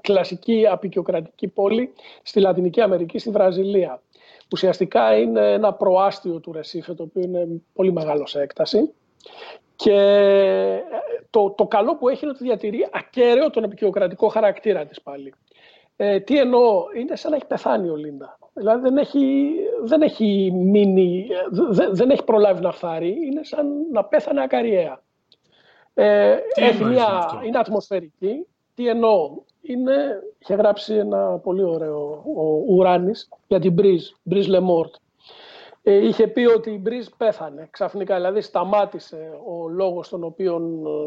κλασική 0.00 0.66
απεικιοκρατική 0.66 1.48
πόλη 1.48 1.92
στη 2.22 2.40
Λατινική 2.40 2.80
Αμερική, 2.80 3.18
στη 3.18 3.30
Βραζιλία. 3.30 4.02
Ουσιαστικά 4.52 5.18
είναι 5.18 5.52
ένα 5.52 5.72
προάστιο 5.72 6.40
του 6.40 6.52
Ρεσίφε, 6.52 6.94
το 6.94 7.02
οποίο 7.02 7.22
είναι 7.22 7.62
πολύ 7.72 7.92
μεγάλο 7.92 8.26
σε 8.26 8.40
έκταση. 8.40 8.92
Και 9.84 9.92
ε, 9.92 10.80
το, 11.30 11.50
το 11.50 11.66
καλό 11.66 11.96
που 11.96 12.08
έχει 12.08 12.24
είναι 12.24 12.32
ότι 12.34 12.44
διατηρεί 12.44 12.88
ακέραιο 12.92 13.50
τον 13.50 13.64
επικαιοκρατικό 13.64 14.28
χαρακτήρα 14.28 14.86
της 14.86 15.02
πάλι. 15.02 15.34
Ε, 15.96 16.20
τι 16.20 16.38
εννοώ, 16.38 16.84
είναι 16.96 17.16
σαν 17.16 17.30
να 17.30 17.36
έχει 17.36 17.46
πεθάνει 17.46 17.88
ο 17.88 17.96
Λίντα. 17.96 18.38
Δηλαδή 18.54 18.80
δεν 18.82 18.96
έχει, 18.96 19.50
δεν 19.82 20.02
έχει 20.02 20.50
μείνει, 20.54 21.26
ε, 21.30 21.36
δε- 21.70 21.88
δεν 21.90 22.10
έχει 22.10 22.24
προλάβει 22.24 22.60
να 22.62 22.72
φθάρει, 22.72 23.08
είναι 23.26 23.44
σαν 23.44 23.66
να 23.92 24.04
πέθανε 24.04 24.42
ακαριέα. 24.42 25.02
Ε, 25.94 26.36
Τι 26.54 26.62
έχει 26.62 26.70
εννοείς 26.82 26.96
με 26.98 27.02
μια, 27.02 27.04
αυτό; 27.16 27.40
είναι 27.46 27.58
ατμοσφαιρική. 27.58 28.46
Τι 28.74 28.88
εννοώ, 28.88 29.30
είναι, 29.62 30.22
είχε 30.38 30.54
γράψει 30.54 30.94
ένα 30.94 31.38
πολύ 31.38 31.62
ωραίο 31.62 32.22
ο 32.36 32.74
Ουράνης 32.74 33.28
για 33.46 33.58
την 33.60 33.72
Μπριζ, 33.72 34.08
Μπριζ 34.22 34.46
Λεμόρτ. 34.46 34.94
Ε, 35.88 36.06
είχε 36.06 36.26
πει 36.26 36.44
ότι 36.44 36.70
η 36.70 36.78
Μπριζ 36.82 37.06
πέθανε 37.16 37.68
ξαφνικά, 37.70 38.14
δηλαδή 38.14 38.40
σταμάτησε 38.40 39.30
ο 39.46 39.68
λόγος 39.68 40.08
τον 40.08 40.24
οποίο 40.24 40.54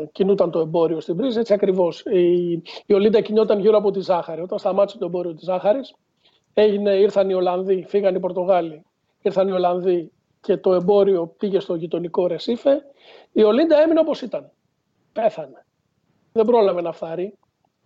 ε, 0.01 0.05
κινούταν 0.11 0.51
το 0.51 0.59
εμπόριο 0.59 0.99
στην 0.99 1.15
Μπριζ, 1.15 1.37
έτσι 1.37 1.53
ακριβώς. 1.53 2.05
Η, 2.05 2.51
η 2.85 2.93
Ολίντα 2.93 3.21
κινιόταν 3.21 3.59
γύρω 3.59 3.77
από 3.77 3.91
τη 3.91 3.99
ζάχαρη. 3.99 4.41
Όταν 4.41 4.59
σταμάτησε 4.59 4.97
το 4.97 5.05
εμπόριο 5.05 5.33
της 5.33 5.43
ζάχαρης, 5.43 5.95
έγινε, 6.53 6.91
ήρθαν 6.91 7.29
οι 7.29 7.33
Ολλανδοί, 7.33 7.85
φύγαν 7.87 8.15
οι 8.15 8.19
Πορτογάλοι, 8.19 8.85
ήρθαν 9.21 9.47
οι 9.47 9.51
Ολλανδοί 9.51 10.11
και 10.41 10.57
το 10.57 10.73
εμπόριο 10.73 11.27
πήγε 11.37 11.59
στο 11.59 11.75
γειτονικό 11.75 12.27
Ρεσίφε, 12.27 12.81
η 13.31 13.43
Ολίντα 13.43 13.81
έμεινε 13.81 13.99
όπως 13.99 14.21
ήταν. 14.21 14.51
Πέθανε. 15.13 15.65
Δεν 16.31 16.45
πρόλαβε 16.45 16.81
να 16.81 16.91
φθάρει. 16.91 17.37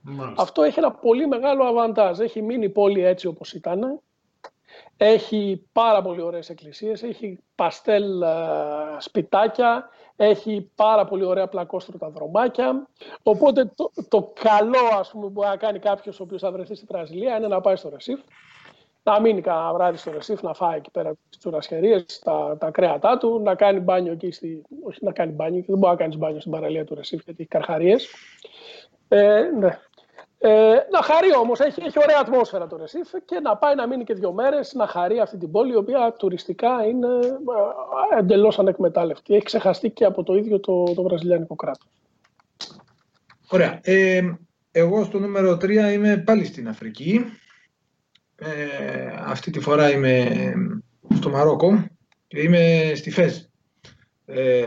Μάλιστα. 0.02 0.42
Αυτό 0.42 0.64
έχει 0.64 0.80
ένα 0.80 0.92
πολύ 0.92 1.28
μεγάλο 1.28 1.64
αβαντάζ. 1.64 2.20
Έχει 2.20 2.42
μείνει 2.42 2.66
η 2.66 2.70
πόλη 2.70 3.06
έτσι 3.06 3.28
όπως 3.28 3.54
ήταν. 3.54 4.00
Έχει 4.98 5.68
πάρα 5.72 6.02
πολύ 6.02 6.22
ωραίες 6.22 6.50
εκκλησίες, 6.50 7.04
έχει 7.04 7.40
παστέλ 7.56 8.22
ε, 8.22 8.28
σπιτάκια, 9.00 9.90
έχει 10.16 10.72
πάρα 10.76 11.06
πολύ 11.06 11.24
ωραία 11.24 11.48
πλακόστρωτα 11.48 12.10
δρομάκια. 12.10 12.88
Οπότε 13.24 13.72
το, 13.76 13.92
το 14.08 14.34
καλό 14.42 14.98
ας 15.00 15.12
πούμε, 15.12 15.26
που 15.26 15.32
μπορεί 15.32 15.48
να 15.48 15.58
κάνει 15.58 15.80
κάποιος 15.80 16.20
ο 16.20 16.24
οποίος 16.24 16.42
θα 16.42 16.52
βρεθεί 16.52 16.76
στη 16.76 16.86
Βραζιλία 16.90 17.38
είναι 17.38 17.48
να 17.48 17.62
πάει 17.62 17.76
στο 17.76 17.90
Ρεσίφ, 17.90 18.20
να 19.04 19.22
μείνει 19.22 19.42
κανένα 19.42 19.74
βράδυ 19.74 19.98
στο 19.98 20.12
Ρεσίφ, 20.12 20.42
να 20.42 20.54
φάει 20.54 20.78
εκεί 20.78 20.92
πέρα 20.92 21.14
τις 21.30 21.38
τσουρασχερίες, 21.38 22.20
τα, 22.24 22.58
τα 22.60 22.72
κρέατά 22.72 23.18
του, 23.18 23.42
να 23.44 23.56
κάνει 23.56 23.80
μπάνιο 23.80 24.12
εκεί, 24.12 24.32
στη, 24.32 24.62
όχι 24.84 25.00
να 25.02 25.12
κάνει 25.12 25.32
μπάνιο, 25.32 25.54
γιατί 25.54 25.72
δεν 25.72 25.80
μπορεί 25.80 25.92
να 25.92 26.00
κάνεις 26.00 26.18
μπάνιο 26.18 26.40
στην 26.40 26.52
παραλία 26.52 26.86
του 26.86 26.96
Ρεσίφ 26.96 27.24
γιατί 27.24 27.42
έχει 27.42 27.50
καρχαρίες. 27.50 28.08
Ε, 29.08 29.42
ναι. 29.60 29.80
Ε, 30.48 30.88
να 30.92 31.02
χαρεί 31.02 31.36
όμως, 31.36 31.60
έχει, 31.60 31.82
έχει 31.86 32.00
ωραία 32.00 32.20
ατμόσφαιρα 32.20 32.68
το 32.68 32.78
Ρεσίφ 32.78 33.10
και 33.26 33.40
να 33.40 33.58
πάει 33.58 33.76
να 33.76 33.88
μείνει 33.88 34.04
και 34.04 34.14
δύο 34.14 34.34
μέρες 34.34 34.74
να 34.74 34.88
χαρεί 34.88 35.20
αυτή 35.20 35.38
την 35.38 35.52
πόλη, 35.52 35.72
η 35.72 35.76
οποία 35.76 36.16
τουριστικά 36.18 36.86
είναι 36.88 37.08
εντελώς 38.18 38.60
ανεκμετάλλευτη. 38.60 39.34
Έχει 39.34 39.44
ξεχαστεί 39.44 39.90
και 39.90 40.06
από 40.06 40.24
το 40.24 40.36
ίδιο 40.36 40.60
το, 40.60 40.84
το 40.84 41.04
βραζιλιάνικο 41.04 41.56
κράτος. 41.56 41.88
Ωραία. 43.48 43.80
Ε, 43.84 44.22
εγώ 44.72 45.04
στο 45.04 45.20
νούμερο 45.20 45.52
3 45.52 45.70
είμαι 45.94 46.18
πάλι 46.18 46.46
στην 46.46 46.68
Αφρική. 46.68 47.26
Ε, 48.36 48.48
αυτή 49.26 49.52
τη 49.52 49.60
φορά 49.60 49.92
είμαι 49.92 50.54
στο 51.16 51.30
Μαρόκο 51.30 51.86
και 52.28 52.42
είμαι 52.42 52.92
στη 52.96 53.12
Φέζ. 53.12 53.38
Ε, 54.26 54.66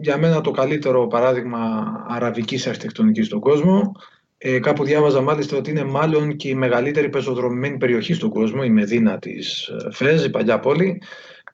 για 0.00 0.18
μένα 0.18 0.40
το 0.40 0.50
καλύτερο 0.50 1.06
παράδειγμα 1.06 1.92
αραβικής 2.08 2.66
αρχιτεκτονικής 2.66 3.26
στον 3.26 3.40
κόσμο. 3.40 3.92
Ε, 4.38 4.58
κάπου 4.58 4.84
διάβαζα 4.84 5.20
μάλιστα 5.20 5.56
ότι 5.56 5.70
είναι 5.70 5.84
μάλλον 5.84 6.36
και 6.36 6.48
η 6.48 6.54
μεγαλύτερη 6.54 7.08
πεζοδρομημένη 7.08 7.76
περιοχή 7.76 8.14
στον 8.14 8.30
κόσμο, 8.30 8.60
η 8.64 8.70
Μεδίνα 8.70 9.18
της 9.18 9.70
Φέζ, 9.90 10.24
η 10.24 10.30
παλιά 10.30 10.58
πόλη. 10.58 11.02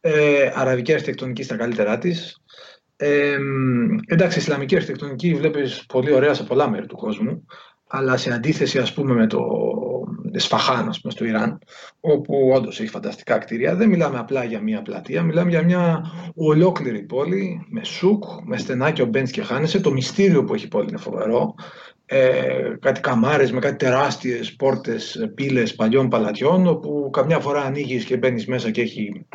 Ε, 0.01 0.51
αραβική 0.55 0.93
αρχιτεκτονική 0.93 1.43
στα 1.43 1.57
καλύτερά 1.57 1.99
της. 1.99 2.37
Ε, 2.97 3.37
εντάξει, 4.07 4.39
η 4.39 4.43
Ισλαμική 4.43 4.75
αρχιτεκτονική 4.75 5.35
βλέπεις 5.35 5.85
πολύ 5.87 6.13
ωραία 6.13 6.35
σε 6.35 6.45
πολλά 6.45 6.71
μέρη 6.71 6.87
του 6.87 6.97
κόσμου, 6.97 7.47
αλλά 7.87 8.17
σε 8.17 8.33
αντίθεση 8.33 8.79
ας 8.79 8.93
πούμε 8.93 9.15
με 9.15 9.27
το 9.27 9.41
Σφαχάν, 10.35 10.89
ας 10.89 11.01
πούμε, 11.01 11.13
στο 11.13 11.25
Ιράν, 11.25 11.59
όπου 12.01 12.51
όντως 12.55 12.81
έχει 12.81 12.89
φανταστικά 12.89 13.39
κτίρια, 13.39 13.77
δεν 13.77 13.89
μιλάμε 13.89 14.19
απλά 14.19 14.45
για 14.45 14.61
μια 14.61 14.83
πλατεία, 14.83 15.23
μιλάμε 15.23 15.51
για 15.51 15.63
μια 15.63 16.03
ολόκληρη 16.35 17.03
πόλη, 17.03 17.67
με 17.71 17.85
σουκ, 17.85 18.25
με 18.45 18.57
στενάκια, 18.57 19.07
μπαίνεις 19.07 19.31
και 19.31 19.43
χάνεσαι. 19.43 19.81
Το 19.81 19.93
μυστήριο 19.93 20.45
που 20.45 20.55
έχει 20.55 20.65
η 20.65 20.69
πόλη 20.69 20.89
είναι 20.89 20.99
φοβερό. 20.99 21.55
Ε, 22.15 22.77
κάτι 22.81 23.01
καμάρες 23.01 23.53
με 23.53 23.61
κάτι 23.61 23.77
τεράστιες 23.77 24.55
πόρτες, 24.55 25.31
πύλες 25.35 25.75
παλιών 25.75 26.09
παλατιών, 26.09 26.67
όπου 26.67 27.11
καμιά 27.13 27.39
φορά 27.39 27.63
ανοίγεις 27.63 28.05
και 28.05 28.17
μπαίνεις 28.17 28.47
μέσα 28.47 28.71
και 28.71 28.81
έχει 28.81 29.27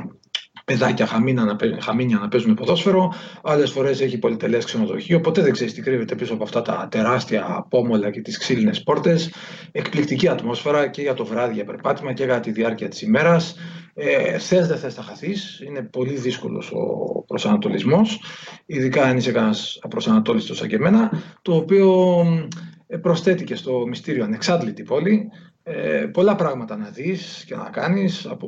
παιδάκια 0.65 1.05
χαμίνα 1.05 1.43
να, 1.43 1.55
παί- 1.55 1.83
χαμίνια 1.83 2.17
να 2.17 2.27
παίζουν 2.27 2.53
ποδόσφαιρο, 2.53 3.13
άλλες 3.43 3.71
φορές 3.71 4.01
έχει 4.01 4.17
πολυτελές 4.17 4.65
ξενοδοχείο. 4.65 5.21
Ποτέ 5.21 5.41
δεν 5.41 5.51
ξέρεις 5.51 5.73
τι 5.73 5.81
κρύβεται 5.81 6.15
πίσω 6.15 6.33
από 6.33 6.43
αυτά 6.43 6.61
τα 6.61 6.87
τεράστια 6.91 7.65
πόμολα 7.69 8.11
και 8.11 8.21
τις 8.21 8.37
ξύλινες 8.37 8.83
πόρτες. 8.83 9.33
Εκπληκτική 9.71 10.27
ατμόσφαιρα 10.27 10.87
και 10.87 11.01
για 11.01 11.13
το 11.13 11.25
βράδυ 11.25 11.53
για 11.53 11.65
περπάτημα 11.65 12.13
και 12.13 12.23
για 12.23 12.39
τη 12.39 12.51
διάρκεια 12.51 12.87
της 12.87 13.01
ημέρας. 13.01 13.55
Ε, 13.99 14.37
θες 14.37 14.67
δεν 14.67 14.77
θες, 14.77 14.93
θα 14.93 15.01
χαθείς. 15.01 15.59
Είναι 15.59 15.81
πολύ 15.81 16.13
δύσκολος 16.13 16.71
ο 16.71 17.23
προσανατολισμός, 17.27 18.21
ειδικά 18.65 19.03
αν 19.03 19.17
είσαι 19.17 19.31
κανένας 19.31 19.79
απροσανατόλιστος 19.81 20.57
σαν 20.57 20.67
και 20.67 20.75
εμένα, 20.75 21.11
το 21.41 21.55
οποίο 21.55 22.15
ε, 22.87 22.97
προσθέτει 22.97 23.43
και 23.43 23.55
στο 23.55 23.87
μυστήριο 23.87 24.23
ανεξάντλητη 24.23 24.83
πόλη 24.83 25.29
ε, 25.69 26.05
πολλά 26.05 26.35
πράγματα 26.35 26.77
να 26.77 26.89
δεις 26.89 27.43
και 27.47 27.55
να 27.55 27.69
κάνεις 27.69 28.25
από 28.25 28.47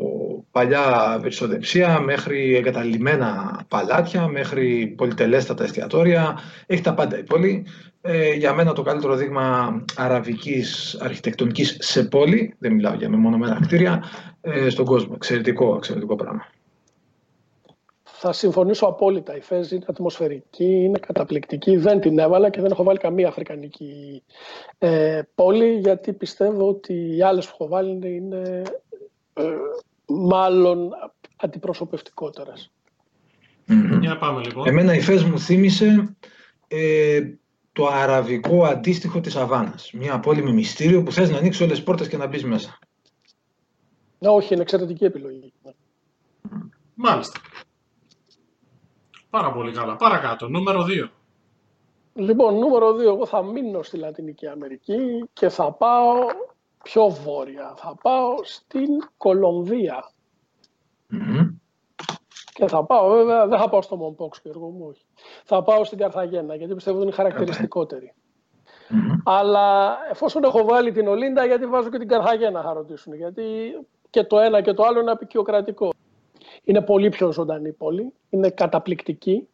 παλιά 0.51 1.17
βερσοδεψία 1.21 1.99
μέχρι 1.99 2.55
εγκαταλειμμένα 2.55 3.61
παλάτια 3.67 4.27
μέχρι 4.27 4.93
πολυτελέστατα 4.97 5.63
εστιατόρια. 5.63 6.39
Έχει 6.65 6.81
τα 6.81 6.93
πάντα 6.93 7.17
η 7.17 7.23
πόλη. 7.23 7.65
Ε, 8.01 8.33
για 8.33 8.53
μένα 8.53 8.73
το 8.73 8.81
καλύτερο 8.81 9.15
δείγμα 9.15 9.81
αραβικής 9.95 10.97
αρχιτεκτονικής 11.01 11.77
σε 11.79 12.03
πόλη 12.03 12.55
δεν 12.59 12.73
μιλάω 12.73 12.93
για 12.93 13.09
μεμονωμένα 13.09 13.59
κτίρια 13.61 14.03
ε, 14.41 14.69
στον 14.69 14.85
κόσμο, 14.85 15.13
εξαιρετικό, 15.15 15.75
εξαιρετικό 15.75 16.15
πράγμα 16.15 16.45
Θα 18.21 18.33
συμφωνήσω 18.33 18.85
απόλυτα. 18.85 19.35
Η 19.35 19.41
Φέζ 19.41 19.71
είναι 19.71 19.85
ατμοσφαιρική, 19.87 20.65
είναι 20.65 20.99
καταπληκτική. 20.99 21.77
Δεν 21.77 21.99
την 21.99 22.19
έβαλα 22.19 22.49
και 22.49 22.61
δεν 22.61 22.71
έχω 22.71 22.83
βάλει 22.83 22.97
καμία 22.97 23.27
αφρικανική 23.27 24.23
ε, 24.77 25.21
πόλη, 25.35 25.77
γιατί 25.79 26.13
πιστεύω 26.13 26.67
ότι 26.67 27.15
οι 27.15 27.21
άλλες 27.21 27.45
που 27.45 27.51
έχω 27.59 27.67
βάλει 27.67 28.15
είναι 28.15 28.61
ε, 29.33 29.43
μάλλον 30.05 30.89
αντιπροσωπευτικότερες. 31.35 32.71
Μμμ. 33.65 33.99
Για 33.99 34.09
να 34.09 34.17
πάμε 34.17 34.41
λοιπόν. 34.41 34.67
Εμένα 34.67 34.93
η 34.93 35.01
Φες 35.01 35.23
μου 35.23 35.39
θύμισε 35.39 36.15
ε, 36.67 37.21
το 37.71 37.87
αραβικό 37.87 38.65
αντίστοιχο 38.65 39.19
της 39.19 39.35
Αβάνας. 39.35 39.91
Μια 39.93 40.19
πόλη 40.19 40.43
με 40.43 40.51
μυστήριο 40.51 41.03
που 41.03 41.11
θες 41.11 41.29
να 41.29 41.37
ανοίξει 41.37 41.63
όλες 41.63 41.75
τις 41.75 41.85
πόρτες 41.85 42.07
και 42.07 42.17
να 42.17 42.27
μπεις 42.27 42.43
μέσα. 42.43 42.79
Όχι, 44.19 44.53
είναι 44.53 44.61
εξαιρετική 44.61 45.05
επιλογή. 45.05 45.53
Μάλιστα. 46.93 47.39
Πάρα 49.29 49.51
πολύ 49.51 49.71
καλά. 49.71 49.95
Παρακάτω. 49.95 50.47
Νούμερο 50.47 50.85
2. 51.05 51.09
Λοιπόν, 52.13 52.57
νούμερο 52.57 52.91
2. 52.91 52.99
Εγώ 52.99 53.25
θα 53.25 53.43
μείνω 53.43 53.83
στη 53.83 53.97
Λατινική 53.97 54.47
Αμερική 54.47 55.29
και 55.33 55.49
θα 55.49 55.71
πάω 55.71 56.15
πιο 56.83 57.09
βόρεια. 57.09 57.73
Θα 57.75 57.95
πάω 58.01 58.35
στην 58.43 58.89
κολομβια 59.17 60.11
Και 62.53 62.67
θα 62.67 62.85
πάω, 62.85 63.09
βέβαια, 63.09 63.47
δεν 63.47 63.59
θα 63.59 63.69
πάω 63.69 63.81
στο 63.81 63.95
Μομπόξ 63.95 64.41
και 64.41 64.49
εγώ 64.55 64.69
μου, 64.69 64.85
όχι. 64.89 65.05
Θα 65.43 65.63
πάω 65.63 65.83
στην 65.83 65.97
Καρθαγένα, 65.97 66.55
γιατί 66.55 66.73
πιστεύω 66.73 66.97
ότι 66.97 67.05
είναι 67.05 67.15
χαρακτηριστικότερη. 67.15 68.13
Αλλά 69.23 69.97
εφόσον 70.09 70.43
έχω 70.43 70.63
βάλει 70.63 70.91
την 70.91 71.07
Ολίντα, 71.07 71.45
γιατί 71.45 71.65
βάζω 71.65 71.89
και 71.89 71.97
την 71.97 72.07
Καρθαγένα, 72.07 72.61
θα 72.61 72.73
ρωτήσουν. 72.73 73.13
Γιατί 73.13 73.43
και 74.09 74.23
το 74.23 74.39
ένα 74.39 74.61
και 74.61 74.73
το 74.73 74.83
άλλο 74.83 74.99
είναι 74.99 75.11
απεικιοκρατικό. 75.11 75.89
Είναι 76.63 76.81
πολύ 76.81 77.09
πιο 77.09 77.31
ζωντανή 77.31 77.71
πόλη, 77.71 78.13
είναι 78.29 78.49
καταπληκτική, 78.49 79.47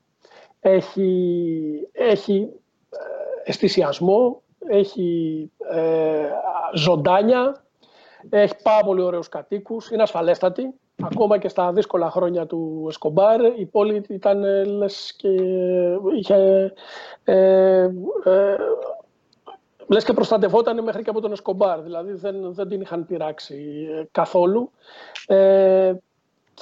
έχει, 0.59 1.89
έχει 1.91 2.49
ε, 2.89 2.97
αισθησιασμό, 3.43 4.41
έχει 4.67 5.51
ε, 5.71 6.27
ζωντάνια, 6.73 7.63
έχει 8.29 8.55
πάρα 8.63 8.85
πολύ 8.85 9.01
ωραίους 9.01 9.29
κατοίκους, 9.29 9.91
είναι 9.91 10.01
ασφαλέστατη. 10.01 10.73
Ακόμα 11.03 11.37
και 11.37 11.47
στα 11.47 11.73
δύσκολα 11.73 12.09
χρόνια 12.09 12.45
του 12.45 12.85
Εσκομπάρ 12.89 13.41
η 13.59 13.65
πόλη 13.65 14.05
ήταν 14.09 14.65
λες 14.65 15.13
και 15.17 15.29
είχε 16.17 16.73
ε, 17.23 17.89
ε, 18.23 18.57
λες 19.87 20.03
και 20.03 20.13
προστατευόταν 20.13 20.83
μέχρι 20.83 21.03
και 21.03 21.09
από 21.09 21.21
τον 21.21 21.31
Εσκομπάρ, 21.31 21.81
δηλαδή 21.81 22.13
δεν, 22.13 22.53
δεν 22.53 22.67
την 22.67 22.81
είχαν 22.81 23.05
πειράξει 23.05 23.87
καθόλου. 24.11 24.71
Ε, 25.27 25.93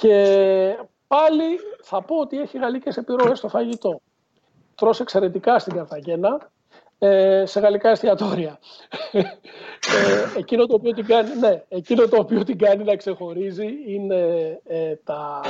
και 0.04 0.86
πάλι 1.06 1.58
θα 1.82 2.02
πω 2.02 2.16
ότι 2.16 2.38
έχει 2.38 2.58
γαλλικές 2.58 2.96
επιρροές 2.96 3.38
στο 3.38 3.48
φαγητό. 3.48 4.00
Τρως 4.74 5.00
εξαιρετικά 5.00 5.58
στην 5.58 5.74
Καρθαγένα, 5.74 6.50
ε, 6.98 7.42
σε 7.46 7.60
γαλλικά 7.60 7.90
εστιατόρια. 7.90 8.58
ε, 9.12 10.38
εκείνο, 10.38 10.66
το 10.66 10.74
οποίο 10.74 10.92
την 10.92 11.06
κάνει, 11.06 11.34
ναι, 11.38 11.62
εκείνο 11.68 12.08
το 12.08 12.16
οποίο 12.16 12.44
την 12.44 12.58
κάνει 12.58 12.84
να 12.84 12.96
ξεχωρίζει 12.96 13.68
είναι, 13.86 14.20
ε, 14.64 14.94
τα, 15.04 15.40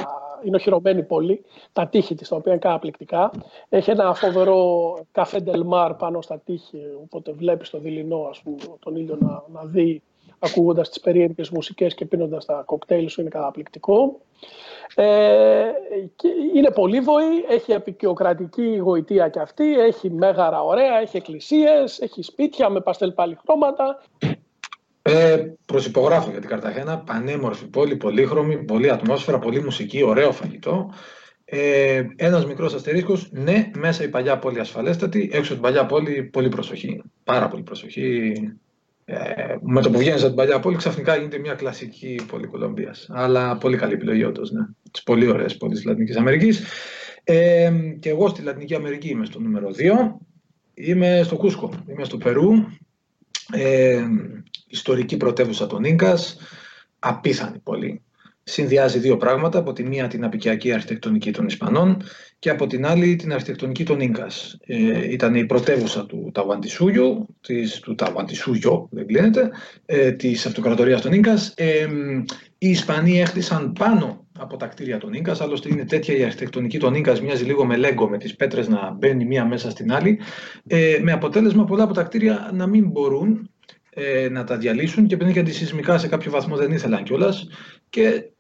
είναι 0.44 0.56
οχυρωμένη 0.56 1.02
πόλη, 1.02 1.44
τα 1.72 1.88
τείχη 1.88 2.14
της, 2.14 2.28
τα 2.28 2.36
οποία 2.36 2.52
είναι 2.52 2.60
καταπληκτικά. 2.60 3.30
Έχει 3.68 3.90
ένα 3.90 4.14
φοβερό 4.14 4.94
καφέ 5.12 5.40
Ντελμάρ 5.40 5.94
πάνω 5.94 6.20
στα 6.22 6.38
τείχη, 6.38 6.82
οπότε 7.02 7.32
βλέπεις 7.32 7.70
το 7.70 7.78
δειλινό, 7.78 8.26
ας 8.30 8.40
πούμε, 8.40 8.56
τον 8.78 8.96
ήλιο 8.96 9.16
να, 9.20 9.44
να 9.52 9.64
δει 9.64 10.02
ακούγοντας 10.44 10.88
τις 10.88 11.00
περίεργες 11.00 11.50
μουσικές 11.50 11.94
και 11.94 12.06
πίνοντας 12.06 12.44
τα 12.44 12.62
κοκτέιλ 12.66 13.08
σου 13.08 13.20
είναι 13.20 13.30
καταπληκτικό. 13.30 14.20
Ε, 14.94 15.64
είναι 16.54 16.70
πολύβοη, 16.70 17.44
έχει 17.48 17.72
επικιοκρατική 17.72 18.76
γοητεία 18.76 19.28
και 19.28 19.40
αυτή, 19.40 19.78
έχει 19.78 20.10
μέγαρα 20.10 20.62
ωραία, 20.62 21.00
έχει 21.00 21.16
εκκλησίες, 21.16 22.00
έχει 22.00 22.22
σπίτια 22.22 22.68
με 22.68 22.80
παστέλ 22.80 23.12
πάλι 23.12 23.38
χρώματα. 23.44 24.02
Ε, 25.02 25.46
προσυπογράφω 25.66 26.30
για 26.30 26.40
την 26.40 26.48
Καρταχένα, 26.48 26.98
πανέμορφη 26.98 27.66
πόλη, 27.66 27.96
πολύχρωμη, 27.96 28.56
πολύ 28.64 28.90
ατμόσφαιρα, 28.90 29.38
πολύ 29.38 29.62
μουσική, 29.62 30.02
ωραίο 30.02 30.32
φαγητό. 30.32 30.90
Ε, 31.44 32.02
Ένας 32.16 32.46
μικρός 32.46 32.74
αστερίσκος, 32.74 33.28
ναι, 33.32 33.70
μέσα 33.76 34.04
η 34.04 34.08
παλιά 34.08 34.38
πόλη 34.38 34.58
ασφαλέστατη, 34.58 35.30
έξω 35.32 35.52
την 35.52 35.62
παλιά 35.62 35.86
πόλη 35.86 36.22
πολύ 36.22 36.48
προσοχή. 36.48 37.02
Πάρα 37.24 37.48
πολύ 37.48 37.62
προσοχή. 37.62 38.32
Ε, 39.04 39.56
με 39.60 39.80
το 39.80 39.90
που 39.90 39.98
βγαίνει 39.98 40.16
από 40.16 40.26
την 40.26 40.34
παλιά 40.34 40.60
πόλη, 40.60 40.76
ξαφνικά 40.76 41.16
γίνεται 41.16 41.38
μια 41.38 41.54
κλασική 41.54 42.20
πόλη 42.28 42.46
Κολομβίας. 42.46 43.06
Αλλά 43.10 43.56
πολύ 43.56 43.76
καλή 43.76 43.92
επιλογή, 43.92 44.24
όντως. 44.24 44.50
Ναι. 44.50 44.66
Τις 44.90 45.02
πολύ 45.02 45.26
ωραίες 45.28 45.56
πόλεις 45.56 45.76
της 45.76 45.86
Λατινικής 45.86 46.16
Αμερικής. 46.16 46.64
Ε, 47.24 47.72
και 47.98 48.08
εγώ 48.08 48.28
στη 48.28 48.42
Λατινική 48.42 48.74
Αμερική 48.74 49.08
είμαι 49.08 49.24
στο 49.24 49.40
νούμερο 49.40 49.68
2. 49.70 50.18
Είμαι 50.74 51.20
στο 51.24 51.36
Κούσκο, 51.36 51.70
είμαι 51.88 52.04
στο 52.04 52.16
Περού. 52.16 52.50
Ε, 53.52 54.04
ιστορική 54.66 55.16
πρωτεύουσα 55.16 55.66
των 55.66 55.84
Ίνκας, 55.84 56.38
απίθανη 56.98 57.58
πόλη 57.58 58.02
συνδυάζει 58.44 58.98
δύο 58.98 59.16
πράγματα. 59.16 59.58
Από 59.58 59.72
τη 59.72 59.82
μία 59.82 60.08
την 60.08 60.24
απικιακή 60.24 60.72
αρχιτεκτονική 60.72 61.30
των 61.30 61.46
Ισπανών 61.46 62.02
και 62.44 62.50
από 62.50 62.66
την 62.66 62.86
άλλη 62.86 63.16
την 63.16 63.32
αρχιτεκτονική 63.32 63.84
των 63.84 64.00
Ίνκας. 64.00 64.58
Ε, 64.66 65.12
ήταν 65.12 65.34
η 65.34 65.44
πρωτεύουσα 65.44 66.06
του 66.06 66.30
Ταβαντισούγιου, 66.34 67.26
της, 67.40 67.80
του 67.80 67.94
Ταβαντισούγιο, 67.94 68.88
δεν 68.90 69.06
κλείνεται, 69.06 69.50
ε, 69.86 70.12
της 70.12 70.46
αυτοκρατορίας 70.46 71.00
των 71.00 71.12
Ίνκας. 71.12 71.54
Ε, 71.56 71.86
οι 72.58 72.68
Ισπανοί 72.68 73.20
έχτισαν 73.20 73.72
πάνω 73.72 74.26
από 74.38 74.56
τα 74.56 74.66
κτίρια 74.66 74.98
των 74.98 75.12
Ίνκας, 75.12 75.40
άλλωστε 75.40 75.68
είναι 75.68 75.84
τέτοια 75.84 76.16
η 76.16 76.24
αρχιτεκτονική 76.24 76.78
των 76.78 76.94
Ίνκας, 76.94 77.20
μοιάζει 77.20 77.44
λίγο 77.44 77.64
με 77.64 77.76
λέγκο, 77.76 78.08
με 78.08 78.18
τις 78.18 78.34
πέτρες 78.36 78.68
να 78.68 78.90
μπαίνει 78.90 79.24
μία 79.24 79.44
μέσα 79.44 79.70
στην 79.70 79.92
άλλη, 79.92 80.18
ε, 80.66 80.98
με 81.02 81.12
αποτέλεσμα 81.12 81.64
πολλά 81.64 81.82
από 81.82 81.94
τα 81.94 82.02
κτίρια 82.02 82.50
να 82.54 82.66
μην 82.66 82.88
μπορούν 82.88 83.50
ε, 83.90 84.28
να 84.28 84.44
τα 84.44 84.56
διαλύσουν 84.56 85.06
και 85.06 85.14
επειδή 85.14 85.32
και 85.32 85.38
αντισυσμικά 85.38 85.98
σε 85.98 86.08
κάποιο 86.08 86.30
βαθμό 86.30 86.56
δεν 86.56 86.72
ήθελαν 86.72 87.02
κιόλας. 87.02 87.48
Και 87.90 88.06
ε, 88.06 88.33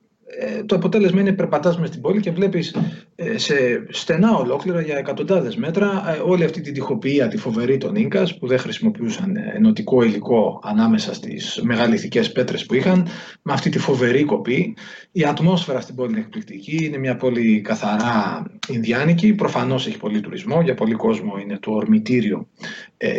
το 0.66 0.74
αποτέλεσμα 0.74 1.20
είναι 1.20 1.32
περπατάς 1.32 1.78
μες 1.78 1.88
στην 1.88 2.00
πόλη 2.00 2.20
και 2.20 2.30
βλέπεις 2.30 2.76
ε, 3.16 3.38
σε 3.38 3.54
στενά 3.88 4.36
ολόκληρα 4.36 4.80
για 4.80 4.96
εκατοντάδες 4.96 5.56
μέτρα 5.56 6.14
ε, 6.16 6.20
όλη 6.24 6.44
αυτή 6.44 6.60
την 6.60 6.74
τυχοποιία, 6.74 7.28
τη 7.28 7.36
φοβερή 7.36 7.76
των 7.76 7.94
Ίνκας 7.94 8.38
που 8.38 8.46
δεν 8.46 8.58
χρησιμοποιούσαν 8.58 9.36
ενωτικό 9.54 10.02
υλικό 10.02 10.60
ανάμεσα 10.64 11.14
στις 11.14 11.60
μεγαλυθικές 11.62 12.32
πέτρες 12.32 12.66
που 12.66 12.74
είχαν 12.74 13.06
με 13.42 13.52
αυτή 13.52 13.70
τη 13.70 13.78
φοβερή 13.78 14.24
κοπή. 14.24 14.76
Η 15.12 15.24
ατμόσφαιρα 15.24 15.80
στην 15.80 15.94
πόλη 15.94 16.10
είναι 16.10 16.20
εκπληκτική, 16.20 16.84
είναι 16.84 16.98
μια 16.98 17.16
πόλη 17.16 17.60
καθαρά 17.60 18.44
Ινδιάνικη, 18.68 19.34
προφανώς 19.34 19.86
έχει 19.86 19.98
πολύ 19.98 20.20
τουρισμό, 20.20 20.62
για 20.62 20.74
πολύ 20.74 20.94
κόσμο 20.94 21.38
είναι 21.42 21.58
το 21.58 21.70
ορμητήριο 21.70 22.48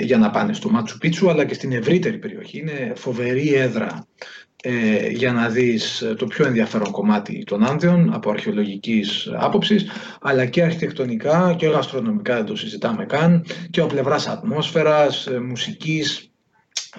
για 0.02 0.18
να 0.18 0.30
πάνε 0.30 0.54
στο 0.54 0.70
Μάτσου 0.70 0.98
Πίτσου 0.98 1.30
αλλά 1.30 1.46
και 1.46 1.54
στην 1.54 1.72
ευρύτερη 1.72 2.18
περιοχή 2.18 2.60
είναι 2.60 2.94
φοβερή 2.96 3.54
έδρα 3.54 4.08
ε, 4.64 5.10
για 5.10 5.32
να 5.32 5.50
δεις 5.50 6.02
ε, 6.02 6.14
το 6.14 6.26
πιο 6.26 6.46
ενδιαφέρον 6.46 6.92
κομμάτι 6.92 7.44
των 7.44 7.64
Άνδεων 7.64 8.14
από 8.14 8.30
αρχαιολογικής 8.30 9.30
άποψης 9.36 9.86
αλλά 10.22 10.46
και 10.46 10.64
αρχιτεκτονικά 10.64 11.56
και 11.58 11.68
γαστρονομικά 11.68 12.36
δεν 12.36 12.46
το 12.46 12.56
συζητάμε 12.56 13.06
καν 13.06 13.46
και 13.70 13.82
ο 13.82 13.88
πλευράς 13.88 14.28
ατμόσφαιρας, 14.28 15.28
ε, 15.28 15.40
μουσικής, 15.40 16.30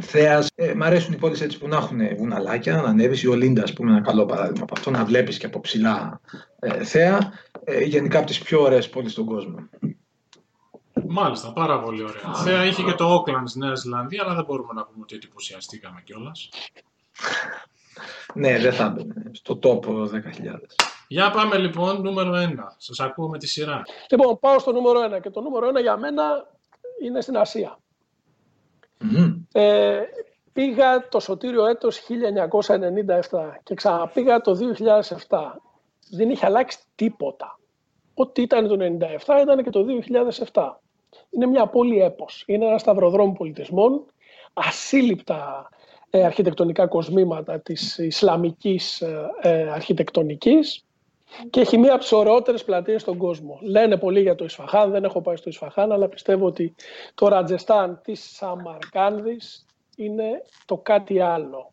θέας. 0.01 0.51
Ε, 0.55 0.75
μ' 0.75 0.83
αρέσουν 0.83 1.13
οι 1.13 1.17
πόλεις 1.17 1.41
έτσι 1.41 1.59
που 1.59 1.69
να 1.69 1.77
έχουν 1.77 1.99
βουναλάκια, 2.17 2.75
να 2.75 2.83
ανέβεις 2.83 3.23
η 3.23 3.29
Ολίντα 3.29 3.63
ας 3.63 3.73
πούμε 3.73 3.91
ένα 3.91 4.01
καλό 4.01 4.27
παράδειγμα 4.27 4.63
από 4.63 4.75
αυτό, 4.77 4.91
να 4.91 5.05
βλέπεις 5.05 5.39
και 5.39 5.47
από 5.47 5.61
ψηλά 5.61 6.21
ε, 6.59 6.85
θέα. 6.85 7.33
Ε, 7.65 7.85
γενικά 7.85 8.19
από 8.19 8.27
τις 8.27 8.39
πιο 8.39 8.61
ωραίες 8.61 8.89
πόλεις 8.89 9.13
στον 9.13 9.27
κόσμο. 9.27 9.69
Μάλιστα, 11.09 11.53
πάρα 11.53 11.81
πολύ 11.81 12.03
ωραία. 12.03 12.35
Θέα 12.35 12.65
είχε 12.65 12.83
και 12.83 12.93
το 12.93 13.05
Όκλαντ 13.05 13.49
Νέα 13.55 13.75
Ζηλανδία, 13.75 14.23
αλλά 14.25 14.35
δεν 14.35 14.45
μπορούμε 14.45 14.73
να 14.73 14.85
πούμε 14.85 15.03
ότι 15.03 15.15
εντυπωσιαστήκαμε 15.15 16.01
κιόλας. 16.05 16.49
Ναι, 18.35 18.59
δεν 18.59 18.73
θα 18.73 18.85
έμπαινε 18.85 19.31
στο 19.33 19.57
τόπο 19.57 20.11
10.000. 20.13 20.21
Για 21.09 21.31
πάμε 21.31 21.57
λοιπόν 21.59 22.01
νούμερο 22.01 22.33
1. 22.35 22.55
Σας 22.77 23.01
ακούω 23.01 23.29
με 23.29 23.39
τη 23.39 23.47
σειρά. 23.47 23.83
Λοιπόν, 24.11 24.39
πάω 24.39 24.59
στο 24.59 24.73
νούμερο 24.73 25.17
1 25.17 25.21
και 25.21 25.31
το 25.31 25.41
νούμερο 25.41 25.69
1 25.69 25.81
για 25.81 25.97
μένα 25.97 26.51
είναι 27.03 27.21
στην 27.21 27.37
Ασία. 27.37 27.79
Ε, 29.53 30.01
πήγα 30.53 31.09
το 31.09 31.21
σωτήριο 31.21 31.67
έτος 31.67 32.01
1997 33.31 33.39
και 33.63 33.75
ξαναπήγα 33.75 34.41
το 34.41 34.59
2007. 35.29 35.39
Δεν 36.11 36.31
είχε 36.31 36.47
αλλάξει 36.47 36.79
τίποτα. 36.95 37.59
Ό,τι 38.15 38.43
ήταν 38.43 38.69
το 38.69 38.77
1997 39.27 39.43
ήταν 39.43 39.63
και 39.63 39.71
το 39.71 39.87
2007. 40.53 40.63
Είναι 41.31 41.47
μια 41.47 41.67
πόλη 41.67 42.01
έπος. 42.01 42.45
Είναι 42.47 42.67
ένα 42.67 42.79
σταυροδρόμο 42.79 43.33
πολιτισμών, 43.33 44.05
ασύλληπτα 44.53 45.69
ε, 45.71 45.96
αρχιτεκτονικά 46.11 46.87
κοσμήματα 46.87 47.61
της 47.61 47.99
Ισλαμικής 47.99 49.01
ε, 49.01 49.31
ε, 49.41 49.71
αρχιτεκτονικής 49.71 50.85
και 51.51 51.61
έχει 51.61 51.79
μία 51.79 51.93
από 51.93 52.01
τις 52.01 52.13
ωραιότερες 52.13 52.65
πλατείες 52.65 53.01
στον 53.01 53.17
κόσμο. 53.17 53.59
Λένε 53.63 53.97
πολύ 53.97 54.21
για 54.21 54.35
το 54.35 54.45
Ισφαχάν, 54.45 54.91
δεν 54.91 55.05
έχω 55.05 55.21
πάει 55.21 55.37
στο 55.37 55.49
Ισφαχάν, 55.49 55.93
αλλά 55.93 56.09
πιστεύω 56.09 56.47
ότι 56.47 56.75
το 57.15 57.29
Ρατζεστάν 57.29 58.01
της 58.05 58.37
Σαμαρκάνδης 58.37 59.67
είναι 59.97 60.43
το 60.65 60.77
κάτι 60.77 61.21
άλλο. 61.21 61.73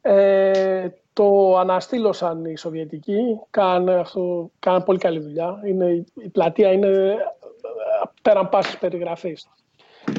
Ε, 0.00 0.88
το 1.12 1.58
αναστήλωσαν 1.58 2.44
οι 2.44 2.56
Σοβιετικοί, 2.56 3.40
κάνουν, 3.50 3.88
αυτό, 3.88 4.50
κάνουν 4.58 4.82
πολύ 4.82 4.98
καλή 4.98 5.18
δουλειά. 5.18 5.60
Είναι, 5.64 6.04
η 6.14 6.28
πλατεία 6.28 6.72
είναι 6.72 7.16
πέραν 8.22 8.48
πάσης 8.48 8.78
περιγραφής. 8.78 9.48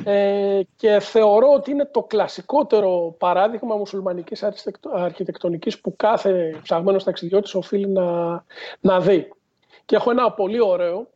Ε, 0.04 0.62
και 0.76 1.00
θεωρώ 1.00 1.54
ότι 1.54 1.72
είναι 1.72 1.86
το 1.86 2.04
κλασικότερο 2.04 3.16
παράδειγμα 3.18 3.76
μουσουλμανικής 3.76 4.44
αρχιτεκτονικής 4.94 5.82
που 5.82 5.96
κάθε 5.96 6.60
ψαγμένος 6.64 7.04
ταξιδιώτης 7.04 7.54
οφείλει 7.56 7.88
να, 7.88 8.44
να 8.80 9.00
δει. 9.00 9.34
Και 9.86 9.96
έχω 9.96 10.12
ένα 10.12 10.32
πολύ 10.32 10.62
ωραίο 10.62 11.08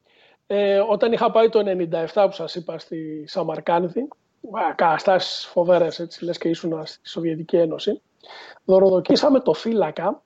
Ε, 0.49 0.79
όταν 0.79 1.11
είχα 1.11 1.31
πάει 1.31 1.49
το 1.49 1.59
97 2.13 2.25
που 2.25 2.31
σας 2.31 2.55
είπα 2.55 2.79
στη 2.79 3.23
Σαμαρκάνδη, 3.27 4.07
καταστάσεις 4.75 5.45
φοβέρες, 5.45 5.99
έτσι 5.99 6.23
λες 6.23 6.37
και 6.37 6.49
ήσουν 6.49 6.85
στη 6.85 7.09
Σοβιετική 7.09 7.57
Ένωση, 7.57 8.01
δωροδοκίσαμε 8.65 9.39
το 9.39 9.53
φύλακα 9.53 10.21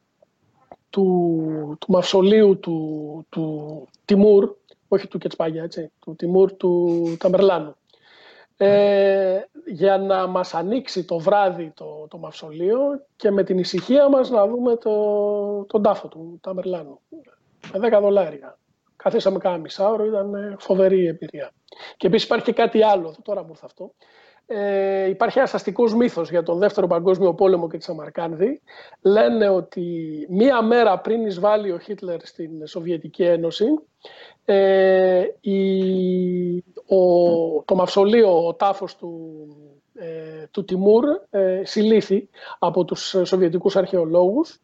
του, 0.89 1.77
του 1.79 1.91
μαυσολίου 1.91 2.59
του, 2.59 3.25
του 3.29 3.87
Τιμούρ, 4.05 4.55
όχι 4.87 5.07
του 5.07 5.17
Κετσπάγια, 5.17 5.63
έτσι, 5.63 5.91
του 5.99 6.15
Τιμούρ 6.15 6.53
του 6.53 7.15
Ταμπερλάνου. 7.19 7.75
Ε, 8.63 9.49
για 9.65 9.97
να 9.97 10.27
μας 10.27 10.53
ανοίξει 10.53 11.03
το 11.03 11.19
βράδυ 11.19 11.71
το, 11.75 12.07
το 12.09 12.17
μαυσολείο 12.17 13.05
και 13.15 13.31
με 13.31 13.43
την 13.43 13.57
ησυχία 13.57 14.09
μας 14.09 14.29
να 14.29 14.47
δούμε 14.47 14.75
το, 14.75 15.63
τον 15.63 15.81
τάφο 15.81 16.07
του 16.07 16.39
Ταμπερλάνου. 16.41 16.99
Με 17.73 17.89
10 17.97 17.99
δολάρια. 18.01 18.57
Καθίσαμε 18.95 19.37
κάνα 19.37 19.57
μισάωρο, 19.57 20.05
ήταν 20.05 20.55
φοβερή 20.59 21.01
η 21.01 21.07
εμπειρία. 21.07 21.51
Και 21.97 22.07
επίσης 22.07 22.25
υπάρχει 22.25 22.45
και 22.45 22.53
κάτι 22.53 22.83
άλλο, 22.83 23.15
τώρα 23.23 23.41
μου 23.41 23.49
ήρθε 23.49 23.65
αυτό. 23.65 23.93
Ε, 24.53 25.09
υπάρχει 25.09 25.37
ένας 25.37 25.53
αστικός 25.53 25.95
μύθος 25.95 26.29
για 26.29 26.43
τον 26.43 26.57
Δεύτερο 26.57 26.87
Παγκόσμιο 26.87 27.33
Πόλεμο 27.33 27.67
και 27.69 27.77
τη 27.77 27.83
Σαμαρκάνδη. 27.83 28.61
Λένε 29.01 29.49
ότι 29.49 29.85
μία 30.29 30.61
μέρα 30.61 30.99
πριν 30.99 31.25
εισβάλλει 31.25 31.71
ο 31.71 31.79
Χίτλερ 31.79 32.25
στην 32.25 32.67
Σοβιετική 32.67 33.23
Ένωση, 33.23 33.65
ε, 34.45 35.23
η, 35.41 36.63
ο, 36.87 37.63
το 37.65 37.75
μαυσολείο, 37.75 38.47
ο 38.47 38.53
τάφος 38.53 38.95
του, 38.95 39.31
ε, 39.93 40.45
του 40.51 40.65
Τιμούρ 40.65 41.05
ε, 41.29 41.61
συλλήθη 41.63 42.29
από 42.59 42.85
τους 42.85 43.15
Σοβιετικούς 43.23 43.75
αρχαιολόγους 43.75 44.59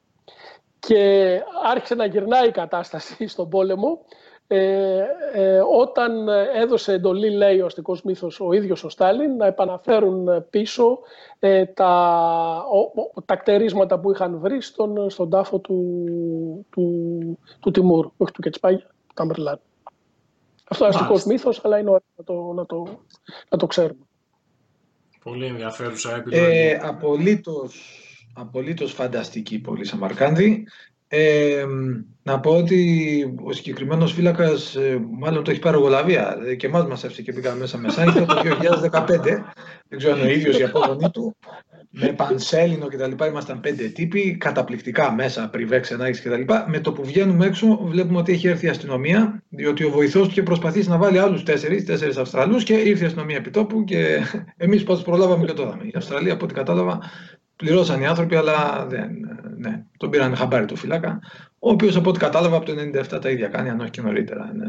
και 0.79 1.41
άρχισε 1.63 1.95
να 1.95 2.05
γυρνάει 2.05 2.47
η 2.47 2.51
κατάσταση 2.51 3.27
στον 3.27 3.49
πόλεμο 3.49 4.05
ε, 4.47 5.03
ε, 5.33 5.59
όταν 5.77 6.27
έδωσε 6.55 6.93
εντολή, 6.93 7.29
λέει 7.29 7.59
ο 7.59 7.65
αστικός 7.65 8.01
μύθος, 8.01 8.39
ο 8.39 8.51
ίδιος 8.51 8.83
ο 8.83 8.89
Στάλιν, 8.89 9.35
να 9.35 9.45
επαναφέρουν 9.45 10.49
πίσω 10.49 10.99
ε, 11.39 11.65
τα, 11.65 12.63
ο, 13.15 13.21
τα 13.21 13.35
κτερίσματα 13.35 13.99
που 13.99 14.11
είχαν 14.11 14.39
βρει 14.39 14.61
στον, 14.61 15.09
στον 15.09 15.29
τάφο 15.29 15.59
του, 15.59 16.65
του, 16.69 17.39
του 17.59 17.71
Τιμούρ, 17.71 18.09
όχι 18.17 18.31
του 18.31 18.41
Κετσπάγια, 18.41 18.87
του 19.07 19.13
Ταμπερλάν. 19.13 19.59
Αυτό 20.69 20.85
είναι 20.85 20.95
αστικός 20.95 21.25
μύθος, 21.25 21.65
αλλά 21.65 21.79
είναι 21.79 21.89
ωραίο 21.89 22.07
να 22.15 22.23
το, 22.23 22.53
να 22.53 22.65
το, 22.65 22.87
να 23.49 23.57
το 23.57 23.67
ξέρουμε. 23.67 24.05
Πολύ 25.23 25.45
ενδιαφέρουσα 25.45 26.15
επιλογή. 26.15 26.43
Ε, 26.43 26.79
απολύτως, 26.81 28.01
απολύτως 28.35 28.93
φανταστική 28.93 29.59
πολύ 29.59 29.85
Σαμαρκάνδη. 29.85 30.67
Ε, 31.07 31.65
να 32.23 32.39
πω 32.39 32.51
ότι 32.51 33.35
ο 33.43 33.53
συγκεκριμένος 33.53 34.13
φύλακας 34.13 34.75
ε, 34.75 34.99
μάλλον 35.19 35.43
το 35.43 35.51
έχει 35.51 35.59
πάρει 35.59 35.77
γολαβία. 35.77 36.37
Ε, 36.45 36.55
και 36.55 36.67
εμάς 36.67 36.87
μας 36.87 37.03
έφτιαξε 37.03 37.21
και 37.21 37.33
πήγαμε 37.33 37.59
μέσα 37.59 37.77
με 37.77 37.89
σάιφερ 37.89 38.25
το 38.25 38.41
2015. 38.91 39.05
Δεν 39.87 39.97
ξέρω 39.97 40.13
αν 40.13 40.21
ο 40.21 40.29
ίδιος 40.29 40.59
η 40.59 40.63
απόγονή 40.63 41.09
του. 41.09 41.35
Με 41.89 42.07
πανσέλινο 42.07 42.87
κτλ. 42.87 43.25
Ήμασταν 43.25 43.59
πέντε 43.59 43.87
τύποι, 43.87 44.37
καταπληκτικά 44.37 45.11
μέσα, 45.11 45.49
πριβέ, 45.49 45.79
ξενάγει 45.79 46.19
κτλ. 46.19 46.53
Με 46.67 46.79
το 46.79 46.91
που 46.91 47.03
βγαίνουμε 47.03 47.45
έξω, 47.45 47.79
βλέπουμε 47.83 48.19
ότι 48.19 48.31
έχει 48.31 48.47
έρθει 48.47 48.65
η 48.65 48.69
αστυνομία, 48.69 49.43
διότι 49.49 49.83
ο 49.83 49.89
βοηθός 49.89 50.23
του 50.23 50.31
είχε 50.31 50.43
προσπαθήσει 50.43 50.89
να 50.89 50.97
βάλει 50.97 51.19
άλλους 51.19 51.43
τέσσερις, 51.43 51.85
τέσσερις 51.85 52.17
Αυστραλούς 52.17 52.63
και 52.63 52.73
ήρθε 52.73 53.03
η 53.03 53.05
αστυνομία 53.05 53.37
επιτόπου 53.37 53.83
και 53.83 54.19
εμείς 54.57 54.83
πώς 54.83 55.01
προλάβαμε 55.01 55.45
και 55.45 55.53
το 55.53 55.63
είδαμε. 55.63 55.83
Η 55.83 55.93
Αυστραλία, 55.95 56.33
από 56.33 56.45
ό,τι 56.45 56.53
κατάλαβα, 56.53 56.99
πληρώσαν 57.55 58.01
οι 58.01 58.07
άνθρωποι, 58.07 58.35
αλλά 58.35 58.85
δεν, 58.89 59.09
ναι, 59.57 59.83
τον 59.97 60.09
πήραν 60.09 60.35
χαμπάρι 60.35 60.65
το 60.65 60.75
φυλάκα. 60.75 61.19
Ο 61.59 61.69
οποίος 61.69 61.95
από 61.95 62.09
ό,τι 62.09 62.19
κατάλαβα 62.19 62.55
από 62.55 62.65
το 62.65 62.73
97 63.15 63.21
τα 63.21 63.29
ίδια 63.29 63.47
κάνει, 63.47 63.69
αν 63.69 63.79
όχι 63.79 63.89
και 63.89 64.01
νωρίτερα. 64.01 64.51
Ναι. 64.53 64.67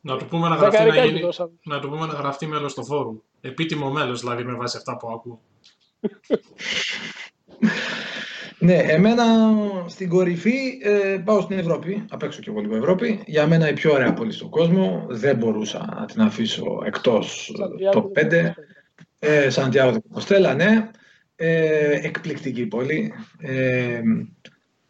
Να 0.00 0.16
του 0.16 0.26
πούμε 0.26 0.48
να 0.48 0.54
γραφτεί, 0.54 0.84
να, 0.84 1.04
γίνει, 1.04 1.20
να 1.62 1.80
του 1.80 1.88
πούμε 1.88 2.06
να 2.06 2.12
γραφτεί 2.12 2.46
μέλος 2.46 2.72
στο 2.72 2.82
φόρουμ. 2.84 3.16
Επίτιμο 3.40 3.90
μέλος 3.90 4.20
δηλαδή 4.20 4.44
με 4.44 4.52
βάση 4.52 4.76
αυτά 4.76 4.96
που 4.96 5.10
ακούω. 5.10 5.40
ναι, 8.58 8.74
εμένα 8.74 9.24
στην 9.86 10.08
κορυφή 10.08 10.78
ε, 10.82 11.22
πάω 11.24 11.40
στην 11.40 11.58
Ευρώπη. 11.58 12.04
Απ' 12.10 12.22
έξω 12.22 12.40
και 12.40 12.50
εγώ 12.50 12.60
λίγο 12.60 12.76
Ευρώπη. 12.76 13.22
Για 13.26 13.46
μένα 13.46 13.68
η 13.68 13.72
πιο 13.72 13.92
ωραία 13.92 14.12
πόλη 14.12 14.32
στον 14.32 14.48
κόσμο. 14.48 15.06
Δεν 15.08 15.36
μπορούσα 15.36 15.96
να 15.98 16.04
την 16.04 16.20
αφήσω 16.20 16.82
εκτός 16.84 17.52
το 17.92 18.12
5. 18.14 18.52
Ε, 19.18 19.50
Σαντιάγο 19.50 20.02
Κοστέλα, 20.12 20.54
ναι. 20.54 20.90
Ε, 21.42 21.98
εκπληκτική 22.02 22.66
πόλη. 22.66 23.12
Ε, 23.38 24.00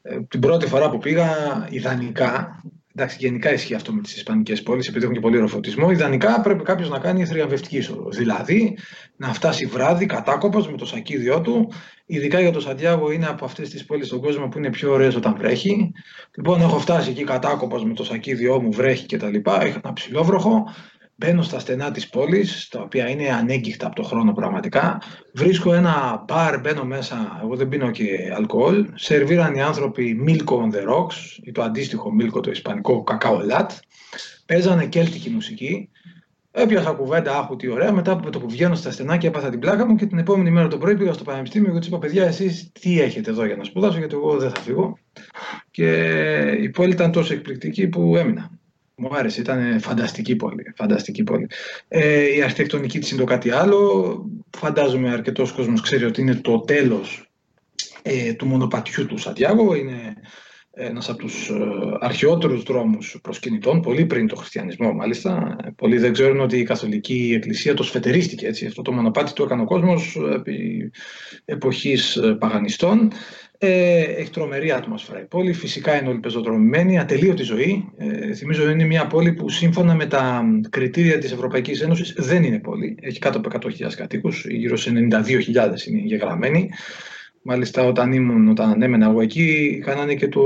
ε, 0.03 0.21
την 0.29 0.41
πρώτη 0.41 0.67
φορά 0.67 0.91
που 0.91 0.99
πήγα, 0.99 1.29
ιδανικά, 1.71 2.63
εντάξει, 2.95 3.17
γενικά 3.21 3.53
ισχύει 3.53 3.75
αυτό 3.75 3.93
με 3.93 4.01
τις 4.01 4.17
Ισπανικές 4.17 4.63
πόλεις, 4.63 4.89
επειδή 4.89 5.05
έχουν 5.05 5.15
και 5.15 5.21
πολύ 5.21 5.39
ροφωτισμό. 5.39 5.91
Ιδανικά 5.91 6.41
πρέπει 6.41 6.63
κάποιος 6.63 6.89
να 6.89 6.99
κάνει 6.99 7.27
θριαμβευτική 7.27 7.77
είσοδο. 7.77 8.09
Δηλαδή 8.11 8.79
να 9.17 9.33
φτάσει 9.33 9.67
βράδυ 9.67 10.07
κατάκοπος 10.07 10.71
με 10.71 10.77
το 10.77 10.87
σακίδιό 10.87 11.41
του. 11.41 11.73
Ειδικά 12.07 12.41
για 12.41 12.51
το 12.51 12.61
Σαντιάγο 12.61 13.11
είναι 13.11 13.27
από 13.27 13.45
αυτές 13.45 13.71
τις 13.71 13.85
πόλεις 13.85 14.07
στον 14.07 14.21
κόσμο 14.21 14.49
που 14.49 14.59
είναι 14.59 14.71
πιο 14.71 14.93
ωραίες 14.93 15.15
όταν 15.15 15.37
βρέχει. 15.37 15.93
Λοιπόν, 16.37 16.61
έχω 16.61 16.79
φτάσει 16.79 17.11
εκεί 17.11 17.25
κατάκοπος 17.25 17.85
με 17.85 17.95
το 17.95 18.05
σακίδιό 18.05 18.61
μου, 18.61 18.73
βρέχει 18.73 19.07
κτλ. 19.07 19.35
Είχα 19.35 19.81
ένα 19.85 19.93
ψηλό 19.93 20.25
βροχό. 20.25 20.65
Μπαίνω 21.25 21.43
στα 21.43 21.59
στενά 21.59 21.91
της 21.91 22.09
πόλης, 22.09 22.69
τα 22.69 22.81
οποία 22.81 23.09
είναι 23.09 23.29
ανέγκυχτα 23.29 23.87
από 23.87 23.95
το 23.95 24.03
χρόνο 24.03 24.33
πραγματικά. 24.33 25.03
Βρίσκω 25.33 25.73
ένα 25.73 26.25
μπαρ, 26.27 26.61
μπαίνω 26.61 26.85
μέσα, 26.85 27.41
εγώ 27.43 27.57
δεν 27.57 27.69
πίνω 27.69 27.91
και 27.91 28.33
αλκοόλ. 28.37 28.87
Σερβίραν 28.95 29.55
οι 29.55 29.63
άνθρωποι 29.63 30.25
Milko 30.27 30.55
on 30.55 30.75
the 30.75 30.89
Rocks, 30.89 31.39
ή 31.43 31.53
το 31.53 31.63
αντίστοιχο 31.63 32.11
Milko, 32.21 32.43
το 32.43 32.51
ισπανικό 32.51 33.03
κακάο 33.03 33.39
λάτ. 33.39 33.71
Παίζανε 34.47 34.87
κέλτικη 34.87 35.31
μουσική. 35.31 35.89
Έπιασα 36.51 36.91
κουβέντα, 36.91 37.39
άχου 37.39 37.57
τι 37.57 37.69
ωραία. 37.69 37.93
Μετά 37.93 38.13
από 38.13 38.31
το 38.31 38.39
που 38.41 38.49
βγαίνω 38.49 38.75
στα 38.75 38.91
στενά 38.91 39.17
και 39.17 39.27
έπαθα 39.27 39.51
την 39.51 39.59
πλάκα 39.59 39.87
μου 39.87 39.97
και 39.97 40.07
την 40.07 40.19
επόμενη 40.19 40.51
μέρα 40.51 40.69
το 40.69 40.79
πρωί 40.79 40.97
πήγα 40.97 41.13
στο 41.13 41.25
πανεπιστήμιο 41.25 41.73
και 41.73 41.79
του 41.79 41.87
είπα: 41.87 41.99
Παιδιά, 41.99 42.27
εσείς 42.27 42.73
τι 42.81 43.01
έχετε 43.01 43.31
εδώ 43.31 43.45
για 43.45 43.57
να 43.57 43.65
σπουδάσω, 43.65 43.99
γιατί 43.99 44.15
εγώ 44.15 44.39
δεν 44.39 44.51
θα 44.51 44.61
φύγω. 44.61 44.99
Και 45.71 45.91
η 46.61 46.69
πόλη 46.69 46.93
ήταν 46.93 47.13
τόσο 47.13 47.33
εκπληκτική 47.33 47.89
που 47.89 48.17
έμεινα. 48.17 48.60
Μου 49.03 49.09
άρεσε, 49.13 49.41
ήταν 49.41 49.81
φανταστική 49.81 50.37
πόλη. 50.37 50.73
Φανταστική 50.77 51.23
πόλη. 51.23 51.47
Ε, 51.89 52.35
η 52.37 52.43
αρχιτεκτονική 52.43 52.99
της 52.99 53.11
είναι 53.11 53.21
το 53.21 53.27
κάτι 53.27 53.51
άλλο. 53.51 54.31
Φαντάζομαι 54.57 55.11
αρκετός 55.11 55.53
κόσμος 55.53 55.81
ξέρει 55.81 56.05
ότι 56.05 56.21
είναι 56.21 56.35
το 56.35 56.61
τέλος 56.61 57.31
ε, 58.03 58.33
του 58.33 58.47
μονοπατιού 58.47 59.07
του 59.07 59.19
Σαντιάγο. 59.19 59.75
Είναι 59.75 60.15
ένας 60.71 61.09
από 61.09 61.19
τους 61.19 61.49
ε, 61.49 61.55
αρχαιότερους 62.01 62.63
δρόμους 62.63 63.19
προσκυνητών, 63.23 63.81
πολύ 63.81 64.07
πριν 64.07 64.27
το 64.27 64.37
χριστιανισμό 64.37 64.93
μάλιστα. 64.93 65.57
Πολλοί 65.77 65.99
δεν 65.99 66.13
ξέρουν 66.13 66.41
ότι 66.41 66.59
η 66.59 66.63
Καθολική 66.63 67.33
Εκκλησία 67.37 67.75
το 67.75 67.83
σφετερίστηκε 67.83 68.47
έτσι. 68.47 68.67
Αυτό 68.67 68.83
το 68.83 68.93
μονοπάτι 68.93 69.33
το 69.33 69.43
έκανε 69.43 69.63
ο 69.63 69.65
κόσμος 69.65 70.19
επί 70.35 70.91
εποχής 71.45 72.17
ε, 72.17 72.37
παγανιστών. 72.39 73.13
Ε, 73.63 74.03
έχει 74.03 74.31
τρομερή 74.31 74.73
ατμόσφαιρα 74.73 75.21
η 75.21 75.25
πόλη. 75.25 75.53
Φυσικά 75.53 76.01
είναι 76.01 76.09
όλοι 76.09 76.19
πεζοδρομημένοι, 76.19 76.99
ατελείωτη 76.99 77.43
ζωή. 77.43 77.89
Ε, 77.97 78.35
θυμίζω 78.35 78.71
είναι 78.71 78.85
μια 78.85 79.07
πόλη 79.07 79.33
που 79.33 79.49
σύμφωνα 79.49 79.95
με 79.95 80.07
τα 80.07 80.45
κριτήρια 80.71 81.19
της 81.19 81.33
Ευρωπαϊκής 81.33 81.81
Ένωσης 81.81 82.15
δεν 82.17 82.43
είναι 82.45 82.59
πόλη. 82.59 82.97
Έχει 83.01 83.19
κάτω 83.19 83.39
από 83.39 83.69
100.000 83.69 83.95
κατοίκους, 83.97 84.47
γύρω 84.49 84.77
σε 84.77 84.91
92.000 84.91 85.87
είναι 85.87 86.01
γεγραμμένοι. 86.05 86.71
Μάλιστα 87.43 87.85
όταν 87.85 88.13
ήμουν, 88.13 88.49
όταν 88.49 88.71
ανέμενα 88.71 89.07
εγώ 89.07 89.21
εκεί, 89.21 89.79
κάνανε 89.85 90.15
και 90.15 90.29
το, 90.29 90.43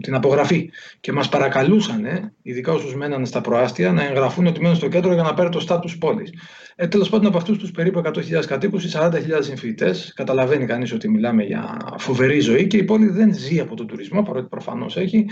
την 0.00 0.14
απογραφή 0.14 0.70
και 1.00 1.12
μας 1.12 1.28
παρακαλούσαν, 1.28 2.04
ε, 2.04 2.32
ειδικά 2.42 2.72
όσους 2.72 2.94
μένανε 2.94 3.26
στα 3.26 3.40
προάστια, 3.40 3.92
να 3.92 4.04
εγγραφούν 4.04 4.46
ότι 4.46 4.60
μένουν 4.60 4.76
στο 4.76 4.88
κέντρο 4.88 5.12
για 5.12 5.22
να 5.22 5.34
πάρει 5.34 5.48
το 5.48 5.60
στάτους 5.60 5.98
πόλης. 5.98 6.32
Ε, 6.76 6.86
Τέλος 6.88 7.08
πάντων, 7.08 7.26
από 7.26 7.36
αυτούς 7.36 7.58
τους 7.58 7.70
περίπου 7.70 7.98
100.000 7.98 8.46
κατοίκους, 8.46 8.84
οι 8.84 8.88
40.000 8.88 9.40
συμφοιτητές, 9.40 10.12
καταλαβαίνει 10.16 10.66
κανείς 10.66 10.92
ότι 10.92 11.08
μιλάμε 11.08 11.42
για 11.42 11.76
φοβερή 11.98 12.40
ζωή 12.40 12.66
και 12.66 12.76
η 12.76 12.84
πόλη 12.84 13.08
δεν 13.10 13.34
ζει 13.34 13.60
από 13.60 13.74
τον 13.74 13.86
τουρισμό, 13.86 14.22
παρότι 14.22 14.48
προφανώς 14.48 14.96
έχει, 14.96 15.26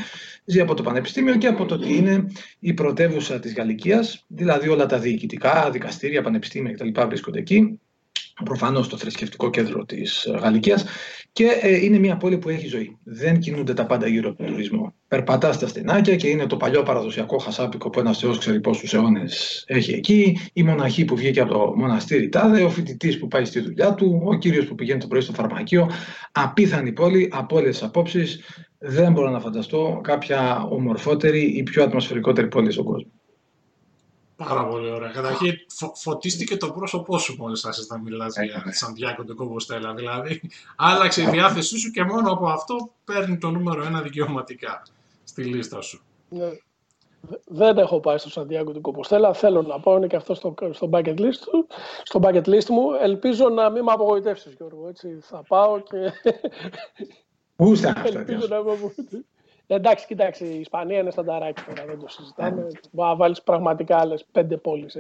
ζει 0.44 0.61
από 0.61 0.75
το 0.75 0.83
πανεπιστήμιο 0.83 1.37
και 1.37 1.46
από 1.46 1.64
το 1.64 1.75
ότι 1.75 1.96
είναι 1.96 2.27
η 2.59 2.75
πρωτεύουσα 2.75 3.40
της 3.40 3.55
Γαλλικίας, 3.55 4.25
δηλαδή 4.29 4.68
όλα 4.68 4.87
τα 4.87 4.99
διοικητικά, 4.99 5.70
δικαστήρια, 5.72 6.22
πανεπιστήμια 6.22 6.72
κτλ. 6.72 7.07
βρίσκονται 7.07 7.38
εκεί 7.38 7.81
προφανώς 8.44 8.88
το 8.88 8.96
θρησκευτικό 8.96 9.51
κέντρο 9.51 9.85
της 9.85 10.29
Γαλλικίας 10.40 10.85
και 11.33 11.59
ε, 11.61 11.85
είναι 11.85 11.99
μια 11.99 12.16
πόλη 12.16 12.38
που 12.38 12.49
έχει 12.49 12.66
ζωή. 12.66 12.99
Δεν 13.05 13.38
κινούνται 13.38 13.75
τα 13.75 13.87
πάντα 13.87 14.07
γύρω 14.07 14.29
από 14.29 14.38
τον 14.38 14.46
τουρισμό. 14.46 14.94
Περπατάς 15.09 15.55
στα 15.55 15.66
στενάκια 15.66 16.16
και 16.16 16.29
είναι 16.29 16.46
το 16.46 16.57
παλιό 16.57 16.83
παραδοσιακό 16.83 17.38
χασάπικο 17.38 17.90
που 17.90 18.01
ένας 18.01 18.18
Θεός 18.18 18.38
ξέρει 18.38 18.61
πόσους 18.61 18.94
αιώνες 18.94 19.64
έχει 19.66 19.92
εκεί. 19.92 20.38
Η 20.53 20.62
μοναχή 20.62 21.05
που 21.05 21.16
βγήκε 21.16 21.40
από 21.40 21.53
το 21.53 21.72
μοναστήρι 21.77 22.29
Τάδε, 22.29 22.62
ο 22.62 22.70
φοιτητής 22.70 23.18
που 23.18 23.29
πάει 23.29 23.44
στη 23.44 23.61
δουλειά 23.61 23.94
του, 23.94 24.22
ο 24.25 24.35
κύριος 24.35 24.66
που 24.66 24.75
πηγαίνει 24.75 25.01
το 25.01 25.07
πρωί 25.07 25.20
στο 25.20 25.33
φαρμακείο. 25.33 25.90
Απίθανη 26.33 26.92
πόλη 26.92 27.31
από 27.33 27.57
όλε 27.57 27.68
τι 27.68 27.79
απόψεις. 27.83 28.40
Δεν 28.79 29.12
μπορώ 29.12 29.31
να 29.31 29.40
φανταστώ 29.40 30.01
κάποια 30.03 30.66
ομορφότερη 30.70 31.40
ή 31.40 31.62
πιο 31.62 31.83
ατμοσφαιρικότερη 31.83 32.49
πόλη 32.49 32.72
στον 32.72 32.85
κόσμο. 32.85 33.11
Πάρα 34.37 34.66
πολύ 34.66 34.90
ωραία. 34.90 35.11
Καταρχήν, 35.11 35.55
φω, 35.68 35.92
φωτίστηκε 35.94 36.57
το 36.57 36.70
πρόσωπό 36.70 37.18
σου 37.18 37.37
μόλις 37.38 37.64
άρχισε 37.64 37.87
να 37.90 37.99
μιλάς 37.99 38.35
για 38.44 38.62
τη 38.62 38.77
Σαντιάκο 38.77 39.25
του 39.25 39.35
Κομποστέλα. 39.35 39.94
Δηλαδή, 39.94 40.40
άλλαξε 40.77 41.22
η 41.22 41.27
διάθεσή 41.27 41.79
σου 41.79 41.90
και 41.90 42.05
μόνο 42.05 42.33
από 42.33 42.46
αυτό 42.46 42.90
παίρνει 43.05 43.38
το 43.38 43.51
νούμερο 43.51 43.85
ένα 43.85 44.03
δικαιωματικά 44.03 44.83
στη 45.25 45.44
λίστα 45.44 45.81
σου. 45.81 46.03
Ναι. 46.29 46.51
Δεν 47.44 47.79
έχω 47.79 48.01
πάει 48.01 48.18
στο 48.18 48.31
Σαντιάγκο 48.31 48.72
του 48.72 48.81
Κομποστέλα. 48.81 49.35
Θέλω 49.35 49.62
να 49.62 49.81
πάω, 49.81 49.96
είναι 49.96 50.07
και 50.07 50.16
αυτό 50.16 50.35
στο, 50.35 50.55
στο, 50.70 50.88
bucket 50.92 51.18
list, 51.18 51.42
στο 52.03 52.20
bucket 52.22 52.44
list 52.44 52.66
μου. 52.68 52.92
Ελπίζω 53.03 53.49
να 53.49 53.70
μην 53.70 53.83
με 53.83 53.92
απογοητεύσεις, 53.92 54.53
Γιώργο. 54.53 54.88
Έτσι. 54.88 55.18
Θα 55.20 55.42
πάω 55.49 55.81
και. 55.81 56.12
Πού 57.57 57.72
είστε 57.72 57.94
Ελπίζω 58.05 58.46
να 58.49 58.62
με 58.62 58.72
Εντάξει, 59.66 60.07
κοιτάξτε, 60.07 60.44
η 60.44 60.61
Ισπανία 60.61 60.98
είναι 60.98 61.11
στανταράκι 61.11 61.62
τώρα, 61.62 61.85
δεν 61.87 61.98
το 61.98 62.09
συζητάμε. 62.09 62.66
Μπορεί 62.90 63.09
να 63.09 63.16
βάλεις 63.16 63.42
πραγματικά 63.42 63.98
άλλες 63.98 64.24
πέντε 64.33 64.57
πόλεις. 64.57 64.98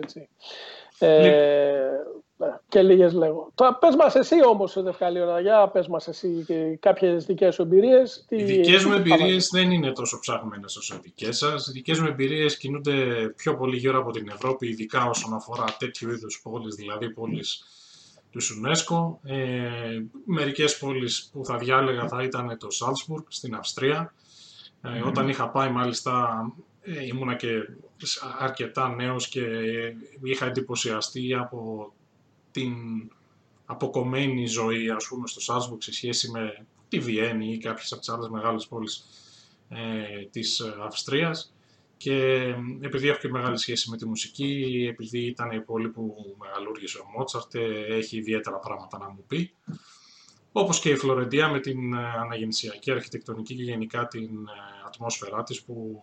Ε, 0.98 1.90
ναι, 2.36 2.58
και 2.68 2.82
λίγες 2.82 3.12
λέγω. 3.12 3.50
Τώρα 3.54 3.74
πες 3.74 3.96
μας 3.96 4.14
εσύ 4.14 4.44
όμως, 4.44 4.82
Δευκαλίωνα, 4.82 5.40
για 5.40 5.68
πες 5.68 5.88
μας 5.88 6.08
εσύ 6.08 6.44
και 6.46 6.76
κάποιες 6.80 7.26
δικές 7.26 7.54
σου 7.54 7.62
εμπειρίες. 7.62 8.26
Οι 8.28 8.42
δικές 8.42 8.84
μου 8.84 8.92
εμπειρίες 8.92 9.48
δεν 9.52 9.70
είναι 9.70 9.92
τόσο 9.92 10.18
ψάχνομενες 10.18 10.76
όσο 10.76 10.94
οι 10.94 10.98
δικές 11.02 11.36
σας. 11.36 11.66
Οι 11.66 11.72
δικές 11.72 12.00
μου 12.00 12.06
εμπειρίες 12.06 12.56
κινούνται 12.56 12.94
πιο 13.36 13.56
πολύ 13.56 13.76
γύρω 13.76 13.98
από 13.98 14.10
την 14.10 14.28
Ευρώπη, 14.28 14.68
ειδικά 14.68 15.04
όσον 15.04 15.34
αφορά 15.34 15.64
τέτοιου 15.78 16.10
είδους 16.10 16.40
πόλεις, 16.42 16.74
δηλαδή 16.74 17.10
πόλεις 17.10 17.64
του 18.30 18.40
UNESCO. 18.40 19.30
Ε, 19.30 20.02
μερικές 20.24 20.78
πόλεις 20.78 21.30
που 21.32 21.44
θα 21.44 21.56
διάλεγα 21.56 22.08
θα 22.08 22.22
ήταν 22.22 22.56
το 22.58 22.70
Σάλτσμπουργκ 22.70 23.24
στην 23.28 23.54
Αυστρία. 23.54 24.14
Ε, 24.82 25.00
Όταν 25.00 25.28
είχα 25.28 25.48
πάει 25.48 25.70
μάλιστα 25.70 26.44
ε, 26.82 27.06
ήμουνα 27.06 27.34
και 27.34 27.48
αρκετά 28.38 28.88
νέος 28.88 29.28
και 29.28 29.44
είχα 30.22 30.46
εντυπωσιαστεί 30.46 31.34
από 31.34 31.92
την 32.50 32.72
αποκομμένη 33.66 34.46
ζωή 34.46 34.90
ας 34.90 35.06
πούμε 35.06 35.26
στο 35.26 35.40
Σάλσμπουργκ 35.40 35.80
σε 35.80 35.92
σχέση 35.92 36.30
με 36.30 36.66
τη 36.88 36.98
Βιέννη 36.98 37.52
ή 37.52 37.58
κάποιες 37.58 37.92
από 37.92 38.00
τις 38.00 38.10
άλλες 38.10 38.28
μεγάλες 38.28 38.66
πόλεις 38.66 39.04
ε, 39.68 40.24
της 40.30 40.62
Αυστρίας 40.86 41.56
και 41.96 42.54
επειδή 42.80 43.08
έχω 43.08 43.18
και 43.18 43.28
μεγάλη 43.28 43.58
σχέση 43.58 43.90
με 43.90 43.96
τη 43.96 44.06
μουσική, 44.06 44.86
επειδή 44.90 45.18
ήταν 45.18 45.50
η 45.50 45.60
πόλη 45.60 45.88
που 45.88 46.36
μεγαλούργησε 46.38 46.98
ο 46.98 47.04
Μότσαρτ, 47.16 47.54
ε, 47.54 47.84
έχει 47.88 48.16
ιδιαίτερα 48.16 48.56
πράγματα 48.56 48.98
να 48.98 49.08
μου 49.08 49.24
πει. 49.26 49.54
Όπως 50.58 50.80
και 50.80 50.90
η 50.90 50.96
Φλωρεντία 50.96 51.48
με 51.48 51.60
την 51.60 51.94
ε, 51.94 51.98
αναγεννησιακή 52.20 52.90
αρχιτεκτονική 52.90 53.54
και 53.54 53.62
γενικά 53.62 54.06
την 54.06 54.22
ε, 54.22 54.86
ατμόσφαιρά 54.86 55.42
της 55.42 55.62
που 55.62 56.02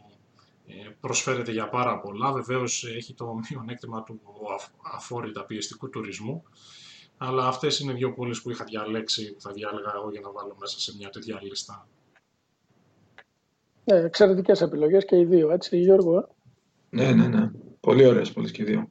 προσφέρεται 1.00 1.52
για 1.52 1.70
πάρα 1.70 2.00
πολλά. 2.00 2.32
Βεβαίως 2.32 2.84
έχει 2.84 3.14
το 3.14 3.40
μειονέκτημα 3.50 4.04
του 4.04 4.22
αφόρητα 4.96 5.46
πιεστικού 5.46 5.90
τουρισμού. 5.90 6.44
Αλλά 7.18 7.48
αυτές 7.48 7.80
είναι 7.80 7.94
δύο 7.94 8.14
πόλεις 8.14 8.42
που 8.42 8.52
είχα 8.52 8.64
διαλέξει, 8.64 9.34
που 9.34 9.42
θα 9.42 9.52
διάλεγα 9.52 9.92
εγώ 9.96 10.12
για 10.12 10.22
να 10.22 10.32
βάλω 10.32 10.56
μέσα 10.60 10.80
σε 10.80 10.96
μια 10.98 11.10
τέτοια 11.10 11.40
λίστα. 11.42 11.88
Ναι, 13.84 13.98
εξαιρετικές 13.98 14.62
επιλογές 14.62 15.06
και 15.06 15.18
οι 15.18 15.26
δύο, 15.26 15.52
έτσι 15.52 15.78
Γιώργο. 15.78 16.18
Ε; 16.18 16.26
Ναι, 16.90 17.12
ναι, 17.12 17.28
ναι. 17.28 17.52
Πολύ 17.80 18.06
ωραίες 18.06 18.32
πόλεις 18.32 18.52
και 18.52 18.62
οι 18.62 18.66
δύο. 18.66 18.90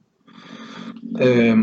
Ε, 1.18 1.55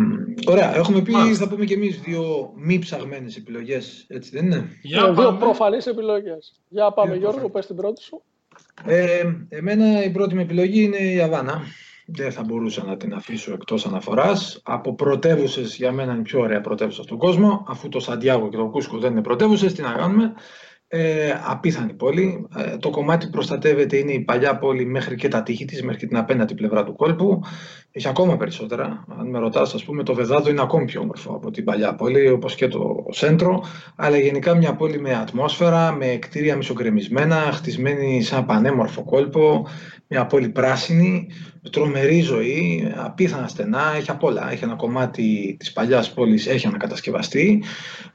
ωραία, 0.47 0.75
έχουμε 0.75 1.01
πει, 1.01 1.13
θα 1.33 1.47
πούμε 1.47 1.65
και 1.65 1.73
εμείς 1.73 1.99
δύο 1.99 2.51
μη 2.55 2.79
ψαγμένες 2.79 3.35
επιλογές, 3.35 4.05
έτσι 4.07 4.29
δεν 4.33 4.45
είναι; 4.45 4.69
Για 4.81 5.05
ε, 5.07 5.11
δύο 5.11 5.33
προφανείς 5.33 5.85
επιλογές. 5.85 6.61
Για 6.67 6.91
πάμε 6.91 7.15
Γιώργο, 7.15 7.49
πες 7.49 7.65
την 7.65 7.75
πρώτη 7.75 8.01
σου. 8.01 8.23
Ε, 8.85 9.23
εμένα 9.49 10.03
η 10.03 10.09
πρώτη 10.09 10.35
μου 10.35 10.41
επιλογή 10.41 10.83
είναι 10.83 10.97
η 10.97 11.21
Αβάνα. 11.21 11.61
Δεν 12.11 12.31
θα 12.31 12.43
μπορούσα 12.43 12.83
να 12.83 12.97
την 12.97 13.13
αφήσω 13.13 13.53
εκτός 13.53 13.85
αναφοράς. 13.85 14.61
Από 14.63 14.95
πρωτεύουσε 14.95 15.61
για 15.61 15.91
μένα 15.91 16.11
είναι 16.11 16.19
η 16.19 16.23
πιο 16.23 16.39
ωραία 16.39 16.61
πρωτεύουσα 16.61 17.03
στον 17.03 17.17
κόσμο. 17.17 17.65
Αφού 17.67 17.89
το 17.89 17.99
Σαντιάγο 17.99 18.49
και 18.49 18.57
το 18.57 18.69
Κούσκο 18.69 18.97
δεν 18.97 19.11
είναι 19.11 19.21
πρωτεύουσες, 19.21 19.73
τι 19.73 19.81
να 19.81 19.91
κάνουμε. 19.91 20.33
Ε, 20.91 21.33
απίθανη 21.45 21.93
πόλη. 21.93 22.47
Ε, 22.57 22.77
το 22.77 22.89
κομμάτι 22.89 23.25
που 23.25 23.31
προστατεύεται 23.31 23.97
είναι 23.97 24.11
η 24.11 24.19
παλιά 24.19 24.57
πόλη 24.57 24.85
μέχρι 24.85 25.15
και 25.15 25.27
τα 25.27 25.43
τείχη 25.43 25.65
της, 25.65 25.83
μέχρι 25.83 26.07
την 26.07 26.17
απέναντι 26.17 26.55
πλευρά 26.55 26.83
του 26.83 26.95
κόλπου. 26.95 27.41
Έχει 27.91 28.07
ακόμα 28.07 28.37
περισσότερα. 28.37 29.05
Αν 29.19 29.29
με 29.29 29.39
ρωτάς, 29.39 29.73
ας 29.73 29.83
πούμε, 29.83 30.03
το 30.03 30.13
Βεδάδο 30.13 30.49
είναι 30.49 30.61
ακόμη 30.61 30.85
πιο 30.85 31.01
όμορφο 31.01 31.33
από 31.35 31.51
την 31.51 31.63
παλιά 31.63 31.95
πόλη, 31.95 32.29
όπως 32.29 32.55
και 32.55 32.67
το 32.67 33.05
Σέντρο. 33.09 33.63
Αλλά 33.95 34.17
γενικά 34.17 34.55
μια 34.55 34.75
πόλη 34.75 34.99
με 34.99 35.13
ατμόσφαιρα, 35.15 35.91
με 35.91 36.05
κτίρια 36.05 36.55
μισοκρεμισμένα, 36.55 37.35
χτισμένη 37.35 38.21
σε 38.21 38.35
ένα 38.35 38.43
πανέμορφο 38.43 39.03
κόλπο, 39.03 39.67
μια 40.07 40.25
πόλη 40.25 40.49
πράσινη, 40.49 41.27
τρομερή 41.71 42.21
ζωή, 42.21 42.91
απίθανα 42.95 43.47
στενά, 43.47 43.93
έχει 43.95 44.11
απ' 44.11 44.23
όλα. 44.23 44.51
Έχει 44.51 44.63
ένα 44.63 44.75
κομμάτι 44.75 45.55
της 45.59 45.71
παλιάς 45.71 46.13
πόλης, 46.13 46.47
έχει 46.47 46.67
ανακατασκευαστεί 46.67 47.63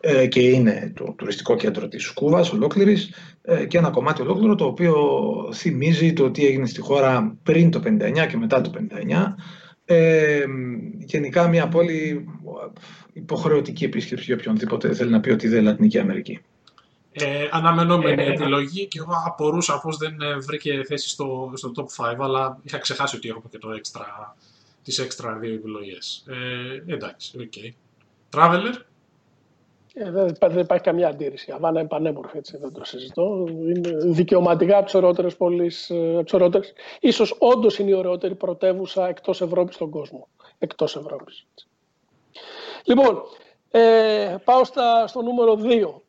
ε, 0.00 0.26
και 0.26 0.40
είναι 0.40 0.92
το 0.96 1.14
τουριστικό 1.18 1.57
κέντρο 1.57 1.88
της 1.88 2.04
Σκούβας 2.04 2.52
ολόκληρης 2.52 3.11
ε, 3.42 3.64
και 3.64 3.78
ένα 3.78 3.90
κομμάτι 3.90 4.22
ολόκληρο 4.22 4.54
το 4.54 4.64
οποίο 4.64 4.94
θυμίζει 5.54 6.12
το 6.12 6.30
τι 6.30 6.46
έγινε 6.46 6.66
στη 6.66 6.80
χώρα 6.80 7.37
πριν 7.42 7.70
το 7.70 7.83
59 7.85 8.26
και 8.28 8.37
μετά 8.37 8.61
το 8.61 8.70
59. 8.76 9.35
Ε, 9.85 10.44
γενικά 10.98 11.48
μια 11.48 11.68
πόλη 11.68 12.24
υποχρεωτική 13.12 13.85
επίσκεψη 13.85 14.24
για 14.24 14.35
οποιονδήποτε 14.35 14.94
θέλει 14.94 15.11
να 15.11 15.20
πει 15.20 15.30
ότι 15.30 15.48
δεν 15.48 15.59
είναι 15.59 15.68
Λατινική 15.68 15.98
Αμερική. 15.98 16.40
Ε, 17.16 17.48
αναμενόμενη 17.50 18.22
ε, 18.22 18.27
επιλογή 18.27 18.87
και 18.87 18.98
εγώ 18.98 19.12
απορούσα 19.27 19.81
πώς 19.81 19.96
δεν 19.96 20.20
ε, 20.20 20.38
βρήκε 20.38 20.83
θέση 20.85 21.09
στο, 21.09 21.53
στο 21.55 21.72
top 21.77 22.05
5, 22.05 22.16
αλλά 22.18 22.59
είχα 22.62 22.79
ξεχάσει 22.79 23.16
ότι 23.16 23.29
έχουμε 23.29 23.44
και 23.50 23.59
το 23.59 23.68
extra, 23.70 24.33
τις 24.83 24.98
έξτρα 24.98 25.35
δύο 25.35 25.55
επιλογές. 25.55 26.24
Ε, 26.87 26.92
εντάξει, 26.92 27.38
OK. 27.38 27.52
Okay. 27.57 27.70
Traveler; 28.37 28.74
Ε, 29.94 30.11
δεν, 30.11 30.37
δεν 30.40 30.59
υπάρχει 30.59 30.85
καμία 30.85 31.09
αντίρρηση. 31.09 31.50
Η 31.50 31.53
Αβάνα 31.53 31.81
είναι 31.81 31.88
πανέμορφη, 31.88 32.37
έτσι, 32.37 32.57
δεν 32.57 32.72
το 32.72 32.85
συζητώ. 32.85 33.46
Είναι 33.48 33.90
δικαιωματικά 34.05 34.77
από 34.77 34.85
τις 34.85 34.94
ωραιότερες 34.94 35.28
πόλεις, 35.29 35.92
ίσως 37.00 37.37
όντως 37.38 37.79
είναι 37.79 37.90
η 37.90 37.94
ωραιότερη 37.94 38.35
πρωτεύουσα 38.35 39.09
εκτός 39.09 39.40
Ευρώπης 39.40 39.74
στον 39.74 39.90
κόσμο. 39.90 40.29
Εκτός 40.59 40.96
Ευρώπης. 40.96 41.46
Λοιπόν, 42.85 43.22
ε, 43.70 44.37
πάω 44.44 44.64
στα, 44.64 45.07
στο 45.07 45.22
νούμερο 45.22 45.59
2 45.62 46.03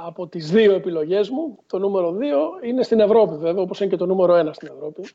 από 0.00 0.26
τις 0.26 0.50
δύο 0.50 0.72
επιλογές 0.72 1.30
μου. 1.30 1.58
Το 1.66 1.78
νούμερο 1.78 2.16
2 2.60 2.64
είναι 2.64 2.82
στην 2.82 3.00
Ευρώπη 3.00 3.36
βέβαια, 3.36 3.62
όπως 3.62 3.80
είναι 3.80 3.90
και 3.90 3.96
το 3.96 4.06
νούμερο 4.06 4.34
1 4.34 4.54
στην 4.54 4.68
Ευρώπη. 4.72 5.08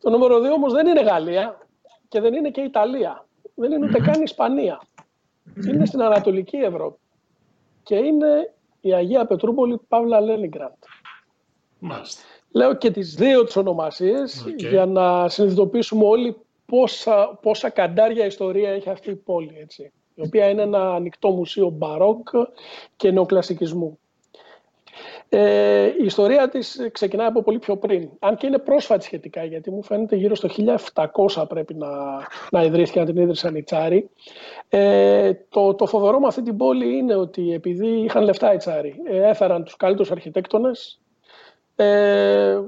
Το 0.00 0.10
νούμερο 0.10 0.38
2 0.38 0.52
όμως 0.54 0.72
δεν 0.72 0.86
είναι 0.86 1.02
Γαλλία 1.02 1.58
και 2.08 2.20
δεν 2.20 2.34
είναι 2.34 2.50
και 2.50 2.60
Ιταλία. 2.60 3.26
Δεν 3.54 3.72
είναι 3.72 3.86
ούτε 3.86 4.00
καν 4.00 4.22
Ισπανία. 4.22 4.80
Είναι 5.68 5.86
στην 5.86 6.02
Ανατολική 6.02 6.56
Ευρώπη. 6.56 6.98
Και 7.82 7.94
είναι 7.94 8.54
η 8.80 8.94
Αγία 8.94 9.26
Πετρούπολη 9.26 9.80
Παύλα 9.88 10.20
Λένιγκραντ. 10.20 10.72
Μάλιστα. 11.78 12.22
Λέω 12.52 12.74
και 12.74 12.90
τις 12.90 13.14
δύο 13.14 13.44
τις 13.44 13.56
ονομασίες 13.56 14.44
για 14.56 14.86
να 14.86 15.28
συνειδητοποιήσουμε 15.28 16.04
όλοι 16.04 16.36
πόσα, 16.66 17.38
πόσα 17.42 17.70
καντάρια 17.70 18.24
ιστορία 18.24 18.70
έχει 18.70 18.90
αυτή 18.90 19.10
η 19.10 19.14
πόλη. 19.14 19.56
Έτσι, 19.62 19.92
η 20.14 20.22
οποία 20.22 20.48
είναι 20.48 20.62
ένα 20.62 20.94
ανοιχτό 20.94 21.30
μουσείο 21.30 21.68
μπαρόκ 21.68 22.28
και 22.96 23.10
νεοκλασικισμού. 23.10 23.98
Ε, 25.28 25.84
η 25.84 26.04
ιστορία 26.04 26.48
της 26.48 26.88
ξεκινάει 26.92 27.26
από 27.26 27.42
πολύ 27.42 27.58
πιο 27.58 27.76
πριν. 27.76 28.08
Αν 28.18 28.36
και 28.36 28.46
είναι 28.46 28.58
πρόσφατη 28.58 29.04
σχετικά, 29.04 29.44
γιατί 29.44 29.70
μου 29.70 29.82
φαίνεται 29.82 30.16
γύρω 30.16 30.34
στο 30.34 30.48
1700 30.94 31.48
πρέπει 31.48 31.74
να, 31.74 31.88
να 32.50 32.62
ιδρύθηκε, 32.62 33.00
να 33.00 33.06
την 33.06 33.16
ίδρυσαν 33.16 33.54
οι 33.54 33.62
Τσάροι. 33.62 34.10
Ε, 34.68 35.32
το, 35.48 35.74
το 35.74 35.86
φοβερό 35.86 36.20
με 36.20 36.26
αυτή 36.26 36.42
την 36.42 36.56
πόλη 36.56 36.96
είναι 36.96 37.14
ότι 37.14 37.52
επειδή 37.52 37.86
είχαν 37.86 38.24
λεφτά 38.24 38.52
οι 38.52 38.56
Τσάροι, 38.56 38.94
ε, 39.04 39.28
έφεραν 39.28 39.64
τους 39.64 39.76
καλύτερους 39.76 40.10
αρχιτέκτονες, 40.10 41.00
ε, 41.76 42.58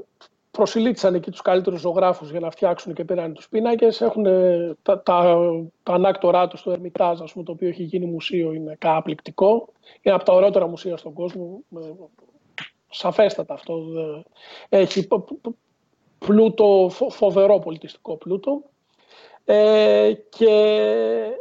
προσιλήτησαν 0.60 1.14
εκεί 1.14 1.30
τους 1.30 1.42
καλύτερους 1.42 1.80
ζωγράφους 1.80 2.30
για 2.30 2.40
να 2.40 2.50
φτιάξουν 2.50 2.94
και 2.94 3.04
πήραν 3.04 3.32
τους 3.32 3.48
πίνακες. 3.48 4.00
Έχουν 4.00 4.26
ε, 4.26 4.76
τα, 4.82 5.02
τα, 5.02 5.36
τα 5.82 5.92
ανάκτορά 5.92 6.48
τους 6.48 6.60
στο 6.60 6.70
Ερμητάζ, 6.70 7.18
πούμε, 7.32 7.44
το 7.44 7.52
οποίο 7.52 7.68
έχει 7.68 7.82
γίνει 7.82 8.06
μουσείο, 8.06 8.52
είναι 8.52 8.76
καταπληκτικό. 8.78 9.72
Είναι 10.02 10.14
από 10.14 10.24
τα 10.24 10.32
ωραιότερα 10.32 10.66
μουσεία 10.66 10.96
στον 10.96 11.12
κόσμο 11.12 11.62
σαφέστατα 12.90 13.54
αυτό. 13.54 13.82
Έχει 14.68 15.08
πλούτο, 16.18 16.90
φοβερό 17.08 17.58
πολιτιστικό 17.58 18.16
πλούτο. 18.16 18.62
Ε, 19.44 20.12
και 20.28 20.76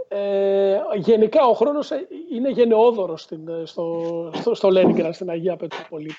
ε, 0.07 0.79
γενικά 0.95 1.45
ο 1.45 1.53
χρόνος 1.53 1.91
είναι 2.31 2.49
γενναιόδωρος 2.49 3.21
στην, 3.21 3.49
στο, 3.63 4.03
στο, 4.33 4.53
στο 4.53 4.69
στην 5.11 5.29
Αγία 5.29 5.55
Πετρούπολη. 5.55 6.11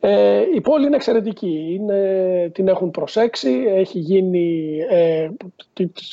Ε, 0.00 0.44
η 0.54 0.60
πόλη 0.60 0.86
είναι 0.86 0.96
εξαιρετική, 0.96 1.68
είναι, 1.72 2.50
την 2.54 2.68
έχουν 2.68 2.90
προσέξει, 2.90 3.64
έχει 3.68 3.98
γίνει, 3.98 4.78
ε, 4.88 5.30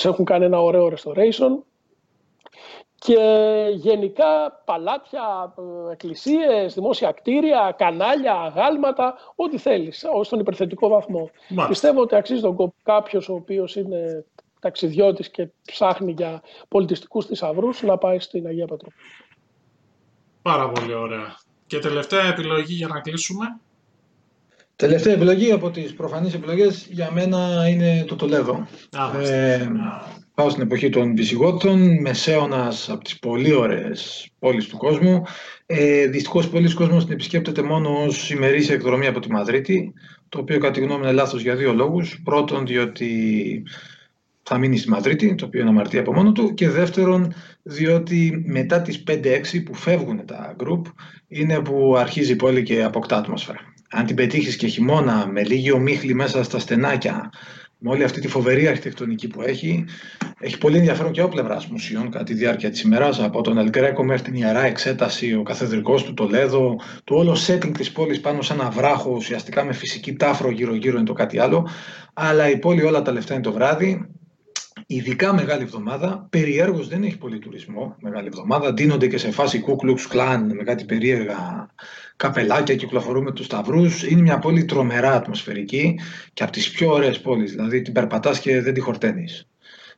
έχουν 0.03 0.25
κάνει 0.25 0.45
ένα 0.45 0.61
ωραίο 0.61 0.91
restoration 0.93 1.57
και 2.95 3.19
γενικά 3.73 4.61
παλάτια, 4.65 5.53
ε, 5.57 5.91
εκκλησίες, 5.91 6.73
δημόσια 6.73 7.11
κτίρια, 7.11 7.75
κανάλια, 7.77 8.33
αγάλματα, 8.33 9.15
ό,τι 9.35 9.57
θέλεις, 9.57 10.05
στον 10.21 10.39
υπερθετικό 10.39 10.87
βαθμό. 10.87 11.29
Πιστεύω 11.67 12.01
ότι 12.01 12.15
αξίζει 12.15 12.41
τον 12.41 12.55
κόπο 12.55 12.73
κάποιος 12.83 13.29
ο 13.29 13.33
οποίος 13.33 13.75
είναι 13.75 14.25
ταξιδιώτης 14.63 15.29
και 15.29 15.47
ψάχνει 15.65 16.11
για 16.11 16.41
πολιτιστικούς 16.67 17.25
θησαυρούς 17.25 17.81
να 17.81 17.97
πάει 17.97 18.19
στην 18.19 18.47
Αγία 18.47 18.67
Πατρόπη. 18.67 18.95
Πάρα 20.41 20.69
πολύ 20.69 20.93
ωραία. 20.93 21.35
Και 21.67 21.79
τελευταία 21.79 22.23
επιλογή 22.23 22.73
για 22.73 22.87
να 22.87 22.99
κλείσουμε. 22.99 23.45
Τελευταία 24.75 25.13
επιλογή 25.13 25.51
από 25.51 25.71
τις 25.71 25.93
προφανείς 25.93 26.33
επιλογές 26.33 26.87
για 26.89 27.11
μένα 27.11 27.67
είναι 27.67 28.03
το 28.07 28.15
Τολέδο. 28.15 28.67
Ε, 29.21 29.67
πάω 30.33 30.49
στην 30.49 30.63
εποχή 30.63 30.89
των 30.89 31.15
Βυσιγότων, 31.15 32.01
μεσαίωνας 32.01 32.89
από 32.89 33.03
τις 33.03 33.19
πολύ 33.19 33.53
ωραίες 33.53 34.29
πόλεις 34.39 34.67
του 34.67 34.77
κόσμου. 34.77 35.21
Ε, 35.65 36.07
Δυστυχώς, 36.07 36.49
πολλοί 36.49 36.73
κόσμος 36.73 37.03
την 37.03 37.13
επισκέπτεται 37.13 37.61
μόνο 37.61 38.03
ως 38.03 38.29
ημερήσια 38.29 38.75
εκδρομή 38.75 39.07
από 39.07 39.19
τη 39.19 39.31
Μαδρίτη, 39.31 39.93
το 40.29 40.39
οποίο 40.39 40.59
κατά 40.59 40.73
τη 40.73 40.79
γνώμη 40.79 41.03
είναι 41.03 41.11
λάθος 41.11 41.41
για 41.41 41.55
δύο 41.55 41.73
λόγους. 41.73 42.21
Πρώτον, 42.23 42.65
διότι 42.65 43.63
θα 44.43 44.57
μείνει 44.57 44.77
στη 44.77 44.89
Μαδρίτη, 44.89 45.35
το 45.35 45.45
οποίο 45.45 45.61
είναι 45.61 45.69
αμαρτία 45.69 45.99
από 45.99 46.13
μόνο 46.13 46.31
του. 46.31 46.53
Και 46.53 46.69
δεύτερον, 46.69 47.33
διότι 47.63 48.43
μετά 48.45 48.81
τις 48.81 49.03
5-6 49.07 49.63
που 49.65 49.75
φεύγουν 49.75 50.25
τα 50.25 50.55
group, 50.63 50.81
είναι 51.27 51.59
που 51.59 51.95
αρχίζει 51.97 52.31
η 52.31 52.35
πόλη 52.35 52.63
και 52.63 52.83
αποκτά 52.83 53.17
ατμόσφαιρα. 53.17 53.59
Αν 53.89 54.05
την 54.05 54.15
πετύχεις 54.15 54.55
και 54.55 54.67
χειμώνα 54.67 55.27
με 55.27 55.43
λίγη 55.43 55.71
ομίχλη 55.71 56.13
μέσα 56.13 56.43
στα 56.43 56.59
στενάκια, 56.59 57.29
με 57.85 57.89
όλη 57.89 58.03
αυτή 58.03 58.19
τη 58.19 58.27
φοβερή 58.27 58.67
αρχιτεκτονική 58.67 59.27
που 59.27 59.41
έχει, 59.41 59.85
έχει 60.39 60.57
πολύ 60.57 60.77
ενδιαφέρον 60.77 61.11
και 61.11 61.21
από 61.21 61.29
πλευράς 61.29 61.67
μουσείων 61.67 62.09
κατά 62.09 62.23
τη 62.23 62.33
διάρκεια 62.33 62.69
της 62.69 62.81
ημέρας, 62.81 63.19
από 63.19 63.41
τον 63.41 63.57
Ελγκρέκο 63.57 64.03
μέχρι 64.03 64.23
την 64.23 64.33
ιερά 64.33 64.65
εξέταση, 64.65 65.33
ο 65.33 65.43
καθεδρικός 65.43 66.03
του 66.03 66.13
Τολέδο, 66.13 66.75
το 67.03 67.15
όλο 67.15 67.37
setting 67.47 67.71
της 67.77 67.91
πόλης 67.91 68.19
πάνω 68.19 68.41
σε 68.41 68.53
ένα 68.53 68.69
βράχο, 68.69 69.11
ουσιαστικά 69.11 69.63
με 69.63 69.73
φυσική 69.73 70.13
τάφρο 70.13 70.49
γύρω-γύρω 70.49 70.97
είναι 70.97 71.05
το 71.05 71.13
κάτι 71.13 71.39
άλλο. 71.39 71.67
Αλλά 72.13 72.49
η 72.49 72.57
πόλη 72.57 72.83
όλα 72.83 73.01
τα 73.01 73.11
λεφτά 73.11 73.33
είναι 73.33 73.43
το 73.43 73.51
βράδυ. 73.51 74.07
Ειδικά 74.95 75.33
Μεγάλη 75.33 75.63
Εβδομάδα, 75.63 76.27
περιέργως 76.29 76.87
δεν 76.87 77.03
έχει 77.03 77.17
πολύ 77.17 77.39
τουρισμό. 77.39 77.95
Μεγάλη 77.99 78.27
Εβδομάδα 78.27 78.73
ντύνονται 78.73 79.07
και 79.07 79.17
σε 79.17 79.31
φάση 79.31 79.59
Κούκλουξ 79.59 80.07
Κλάν 80.07 80.55
με 80.55 80.63
κάτι 80.63 80.85
περίεργα 80.85 81.69
καπελάκια, 82.15 82.75
κυκλοφορούμε 82.75 83.31
τους 83.31 83.45
σταυρούς. 83.45 84.03
Είναι 84.03 84.21
μια 84.21 84.39
πόλη 84.39 84.65
τρομερά 84.65 85.13
ατμοσφαιρική 85.13 85.99
και 86.33 86.43
από 86.43 86.51
τις 86.51 86.71
πιο 86.71 86.91
ωραίες 86.91 87.21
πόλεις. 87.21 87.51
Δηλαδή 87.51 87.81
την 87.81 87.93
περπατάς 87.93 88.39
και 88.39 88.61
δεν 88.61 88.73
τη 88.73 88.79
χορταίνεις. 88.79 89.47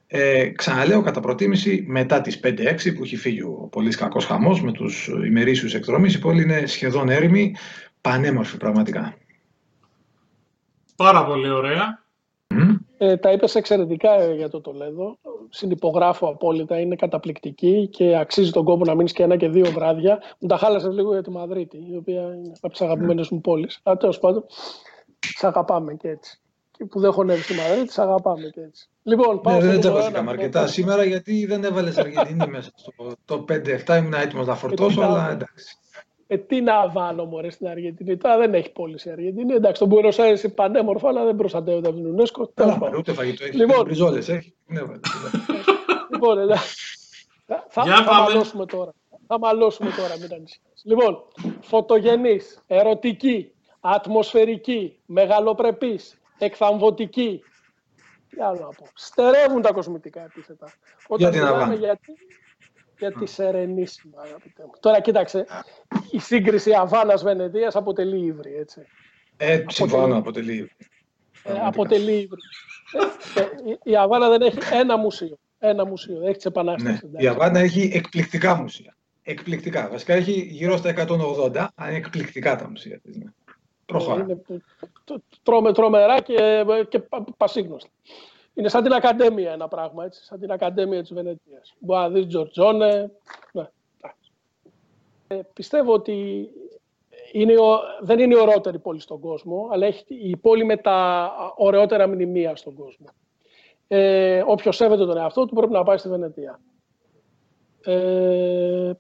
Ε, 0.08 0.49
ξαναλέω 0.49 1.01
κατά 1.01 1.19
προτίμηση 1.19 1.86
μετά 1.88 2.21
τις 2.21 2.39
5-6 2.43 2.93
που 2.95 3.03
έχει 3.03 3.15
φύγει 3.15 3.41
ο 3.41 3.67
πολύς 3.71 3.95
κακός 3.95 4.25
χαμός 4.25 4.62
με 4.62 4.71
τους 4.71 5.08
ημερήσιους 5.25 5.73
εκδρομείς 5.73 6.13
η 6.13 6.19
πόλη 6.19 6.41
είναι 6.41 6.65
σχεδόν 6.65 7.10
έρημη, 7.10 7.55
πανέμορφη 8.01 8.58
πραγματικά. 8.58 9.17
Πάρα 10.95 11.25
πολύ 11.25 11.49
ωραία. 11.49 12.05
Ε, 13.06 13.18
τα 13.18 13.32
είπες 13.32 13.56
εξαιρετικά 13.56 14.34
για 14.34 14.50
το 14.50 14.62
Τολέδο. 14.62 15.18
Συνυπογράφω 15.50 16.28
απόλυτα, 16.28 16.80
είναι 16.80 16.96
καταπληκτική 16.96 17.88
και 17.91 18.18
αξίζει 18.18 18.52
τον 18.52 18.63
κόπο 18.63 18.86
να 18.86 18.96
μείνεις 18.96 19.12
και 19.12 19.24
ένα 19.24 19.38
και 19.38 19.50
δύο 19.50 19.72
βράδια. 19.72 20.20
Μου 20.39 20.48
τα 20.48 20.58
χάλασες 20.58 20.94
λίγο 20.94 21.12
για 21.12 21.24
τη 21.24 21.32
Μαδρίτη, 21.32 21.78
η 21.91 21.96
οποία 21.96 22.22
είναι 22.22 22.52
από 22.62 22.72
τις 22.72 22.82
αγαπημένες 22.82 23.30
μου 23.30 23.41
πόλεις. 23.41 23.80
Αλλά 23.84 23.98
τέλος 23.98 24.20
πάντων, 24.20 24.46
τι 25.20 25.48
αγαπάμε 25.48 25.94
και 25.94 26.10
έτσι. 26.10 26.39
Και 26.72 26.86
που 26.86 27.00
δεν 27.00 27.12
χωνεύει 27.12 27.41
στη 27.41 27.54
Μαδρίτη, 27.54 27.88
τι 27.88 28.02
αγαπάμε 28.02 28.50
και 28.54 28.62
έτσι. 28.62 28.89
Λοιπόν, 29.04 29.41
πάω 29.41 29.60
ναι, 29.60 29.65
δεν 29.65 29.80
τσακωθήκαμε 29.80 30.32
αρκετά 30.32 30.68
σήμερα 30.68 31.04
γιατί 31.04 31.46
δεν 31.46 31.63
έβαλες 31.63 31.98
Αργεντινή 31.98 32.48
μέσα 32.48 32.72
στο 32.76 32.94
το 33.26 33.46
5-7. 33.50 33.98
Ήμουν 33.98 34.13
έτοιμος 34.13 34.48
να 34.48 34.56
φορτώσω, 34.56 35.02
αλλά 35.02 35.32
εντάξει. 35.32 35.78
Ε, 36.36 36.38
τι 36.38 36.62
να 36.62 36.89
βάλω 36.89 37.26
μωρέ 37.26 37.50
στην 37.50 37.67
Αργεντινή. 37.67 38.17
Τώρα 38.17 38.38
δεν 38.38 38.54
έχει 38.54 38.71
πώληση 38.71 39.10
η 39.10 39.12
Αργεντινή. 39.12 39.54
Εντάξει, 39.54 39.88
τον 39.88 39.89
Buenos 39.91 40.15
Aires 40.15 40.43
είναι 40.43 40.54
πανέμορφο, 40.56 41.08
αλλά 41.08 41.26
δεν 41.26 41.36
προστατεύεται 41.36 41.88
από 41.88 41.98
την 41.98 42.15
UNESCO. 42.15 42.50
Καλά, 42.54 42.80
ούτε 42.98 43.13
φαγητό 43.13 43.43
έχεις. 43.43 43.56
Λοιπόν, 43.56 43.84
μπριζόλες 43.84 44.30
έχεις. 44.30 44.54
Ναι, 44.65 44.82
λοιπόν, 46.12 46.39
εντάξει. 46.39 46.76
Θα, 47.45 47.65
θα, 47.69 47.84
θα 47.84 48.13
μαλώσουμε 48.13 48.65
τώρα. 48.65 48.91
Θα 49.28 49.39
μαλώσουμε 49.39 49.89
τώρα, 49.98 50.17
μην 50.19 50.34
ανησυχείς. 50.34 50.82
Λοιπόν, 50.84 51.24
φωτογενής, 51.62 52.63
ερωτική, 52.67 53.52
ατμοσφαιρική, 53.80 55.00
μεγαλοπρεπής, 55.06 56.21
εκθαμβωτική. 56.38 57.41
Τι 58.30 58.41
άλλο 58.41 58.60
να 58.60 58.65
πω. 58.65 58.88
Στερεύουν 58.93 59.62
τα 59.62 59.71
κοσμητικά 59.71 60.24
επίθετα. 60.24 60.74
Όταν 61.08 61.32
για 61.32 61.43
μιλάμε 61.43 61.76
γιατί 61.76 62.13
για 62.99 63.12
τη 63.12 63.25
Σερενίσιμα, 63.25 64.21
αγαπητέ 64.21 64.63
μου. 64.63 64.71
Τώρα 64.79 65.01
κοίταξε, 65.01 65.45
η 66.12 66.19
σύγκριση 66.19 66.71
Αβάνας-Βενεδίας 66.73 67.75
αποτελεί 67.75 68.25
ύβρι, 68.25 68.55
έτσι. 68.55 68.81
Ε, 69.38 69.63
συμφωνώ, 69.67 70.17
αποτελεί 70.17 70.53
ύβρι. 70.53 70.75
Ε, 71.43 71.60
αποτελεί 71.62 72.12
ύβρι. 72.12 72.39
Ε, 73.36 73.41
ε, 73.41 73.77
η 73.84 73.95
Αβάνα 73.95 74.29
δεν 74.29 74.41
έχει 74.41 74.58
ένα 74.71 74.97
μουσείο. 74.97 75.38
Ένα 75.60 75.86
μουσείο, 75.86 76.21
έχει 76.23 76.36
τις 76.36 76.45
επανάσταση. 76.45 77.10
Ναι. 77.12 77.23
Η 77.23 77.27
Αβάνα 77.27 77.60
έχει 77.60 77.91
εκπληκτικά 77.93 78.55
μουσεία. 78.55 78.95
Εκπληκτικά. 79.23 79.89
Βασικά 79.89 80.13
έχει 80.13 80.31
γύρω 80.31 80.77
στα 80.77 80.89
180, 80.89 81.67
αν 81.75 81.88
είναι 81.88 81.97
εκπληκτικά 81.97 82.55
τα 82.55 82.69
μουσεία 82.69 82.99
της. 82.99 83.17
Ναι. 83.17 83.31
Προχώρα. 83.86 84.21
Είναι, 84.21 84.41
τρώμε, 85.43 85.73
τρομερά 85.73 86.21
και, 86.21 86.65
και 86.89 87.01
πασίγνωστα. 87.38 87.89
Είναι 88.56 88.70
σαν 88.70 88.84
την 88.84 88.94
Ακαδέμια 88.94 89.52
ένα 89.52 89.68
πράγμα, 89.68 90.06
έτσι, 90.06 90.24
σαν 90.24 90.39
την 90.39 90.52
Ακαδέμια 90.52 91.02
της 91.02 91.13
Βενετίας. 91.13 91.76
Μπορεί 91.80 92.00
να 92.02 92.10
δεις 92.10 92.28
Τζορτζόνε. 92.28 93.12
Ναι. 93.52 93.70
Ε, 95.28 95.39
πιστεύω 95.54 95.94
ότι 95.94 96.50
είναι, 97.32 97.54
δεν 98.02 98.20
είναι 98.20 98.36
η 98.36 98.39
ωραιότερη 98.39 98.80
πόλη 98.80 99.00
στον 99.00 99.20
κόσμο, 99.20 99.70
αλλά 99.72 99.86
έχει 99.86 100.04
η 100.08 100.38
πόλη 100.38 100.65
με 100.65 100.78
τα 100.78 101.32
ωραιότερα 101.56 102.08
μνημεία 102.08 102.56
στον 102.56 102.76
κόσμο. 102.76 103.06
Ε, 103.88 104.44
Όποιος 104.46 104.76
σέβεται 104.76 105.06
τον 105.06 105.18
εαυτό 105.18 105.46
του 105.46 105.56
πρέπει 105.56 105.72
να 105.72 105.84
πάει 105.84 105.98
στη 105.98 106.10
Βενετία. 106.10 106.60
Ε, 107.82 108.91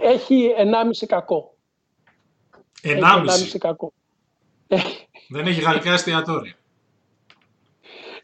έχει 0.00 0.54
1,5 0.56 1.06
κακό. 1.06 1.54
1,5 2.82 3.58
κακό. 3.58 3.92
Δεν 5.28 5.46
έχει 5.46 5.60
γαλλικά 5.60 5.92
εστιατόρια. 5.92 6.54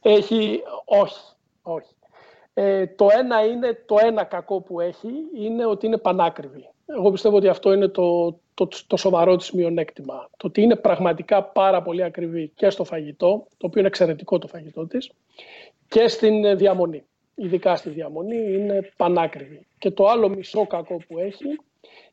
Έχει, 0.03 0.63
όχι, 0.85 1.21
όχι. 1.63 1.95
Ε, 2.55 2.87
το 2.87 3.09
ένα 3.19 3.45
είναι, 3.47 3.83
το 3.87 3.97
ένα 4.01 4.25
κακό 4.25 4.61
που 4.61 4.81
έχει 4.81 5.11
είναι 5.35 5.67
ότι 5.67 5.87
είναι 5.87 5.99
πανάκριβη. 5.99 6.69
Εγώ 6.87 7.11
πιστεύω 7.11 7.37
ότι 7.37 7.49
αυτό 7.49 7.73
είναι 7.73 7.89
το, 7.89 8.39
το, 8.55 8.69
το 8.87 8.97
σοβαρό 8.97 9.37
της 9.37 9.51
μειονέκτημα. 9.51 10.31
Το 10.37 10.47
ότι 10.47 10.63
είναι 10.63 10.77
πραγματικά 10.77 11.43
πάρα 11.43 11.83
πολύ 11.83 12.03
ακριβή 12.03 12.53
και 12.55 12.71
στο 12.71 12.85
φαγητό, 12.85 13.47
το 13.57 13.67
οποίο 13.67 13.79
είναι 13.81 13.89
εξαιρετικό 13.89 14.39
το 14.39 14.47
φαγητό 14.47 14.87
της, 14.87 15.11
και 15.89 16.09
στην 16.09 16.57
διαμονή. 16.57 17.05
Ειδικά 17.35 17.77
στη 17.77 17.91
διαμονή 17.91 18.55
είναι 18.55 18.91
πανάκριβη. 18.97 19.67
Και 19.79 19.91
το 19.91 20.07
άλλο 20.07 20.29
μισό 20.29 20.67
κακό 20.67 20.97
που 21.09 21.19
έχει 21.19 21.59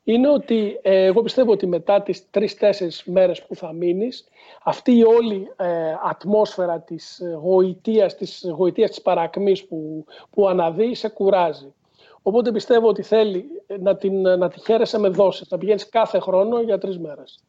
είναι 0.04 0.30
ότι 0.30 0.80
ε, 0.82 1.04
εγώ 1.04 1.22
πιστεύω 1.22 1.52
ότι 1.52 1.68
μετά 1.68 2.02
τις 2.02 2.30
τρεις-τέσσερις 2.30 3.04
μέρες 3.06 3.46
που 3.46 3.56
θα 3.56 3.74
μείνεις, 3.74 4.28
αυτή 4.64 4.98
η 4.98 5.04
όλη 5.04 5.48
ε, 5.58 5.94
ατμόσφαιρα 6.04 6.80
της 6.80 7.22
γοητείας, 7.42 8.16
της 8.16 8.46
γοητείας 8.56 8.90
της 8.90 9.02
παρακμής 9.02 9.66
που, 9.66 10.06
που 10.30 10.48
αναδύει, 10.48 10.96
σε 10.96 11.10
κουράζει. 11.10 11.74
Οπότε 12.22 12.52
πιστεύω 12.52 12.88
ότι 12.88 13.02
θέλει 13.02 13.46
να, 13.80 13.96
την, 13.96 14.22
να 14.22 14.50
τη 14.50 14.60
χαίρεσαι 14.60 15.00
με 15.00 15.10
δόσεις, 15.10 15.50
να 15.50 15.58
πηγαίνεις 15.58 15.90
κάθε 15.90 16.20
χρόνο 16.20 16.62
για 16.62 16.78
τρεις 16.78 17.00
μέρες. 17.00 17.40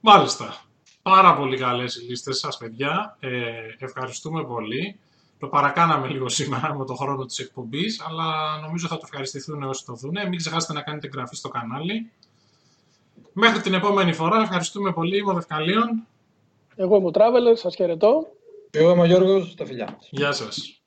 Μάλιστα. 0.00 0.64
Πάρα 1.02 1.34
πολύ 1.34 1.56
καλές 1.56 1.96
οι 1.96 2.04
λίστες 2.04 2.38
σας, 2.38 2.56
παιδιά. 2.56 3.16
Ε, 3.20 3.84
ευχαριστούμε 3.84 4.44
πολύ. 4.44 5.00
Το 5.40 5.46
παρακάναμε 5.46 6.08
λίγο 6.08 6.28
σήμερα 6.28 6.74
με 6.78 6.84
το 6.84 6.94
χρόνο 6.94 7.24
της 7.24 7.38
εκπομπής, 7.38 8.00
αλλά 8.08 8.60
νομίζω 8.60 8.86
θα 8.86 8.94
το 8.94 9.02
ευχαριστηθούν 9.04 9.62
όσοι 9.62 9.84
το 9.84 9.94
δουν. 9.94 10.16
Μην 10.28 10.36
ξεχάσετε 10.36 10.72
να 10.72 10.82
κάνετε 10.82 11.06
εγγραφή 11.06 11.36
στο 11.36 11.48
κανάλι. 11.48 12.10
Μέχρι 13.32 13.60
την 13.60 13.74
επόμενη 13.74 14.12
φορά, 14.12 14.40
ευχαριστούμε 14.42 14.92
πολύ. 14.92 15.16
Είμαι 15.18 15.30
ο 15.30 15.34
Δευκαλίων. 15.34 16.06
Εγώ 16.76 16.96
είμαι 16.96 17.06
ο 17.06 17.10
Traveler, 17.14 17.56
σας 17.56 17.74
χαιρετώ. 17.74 18.26
Εγώ 18.70 18.90
είμαι 18.90 19.00
ο 19.00 19.04
Γιώργος, 19.04 19.54
τα 19.54 19.66
φιλιά 19.66 19.98
Γεια 20.10 20.32
σας. 20.32 20.79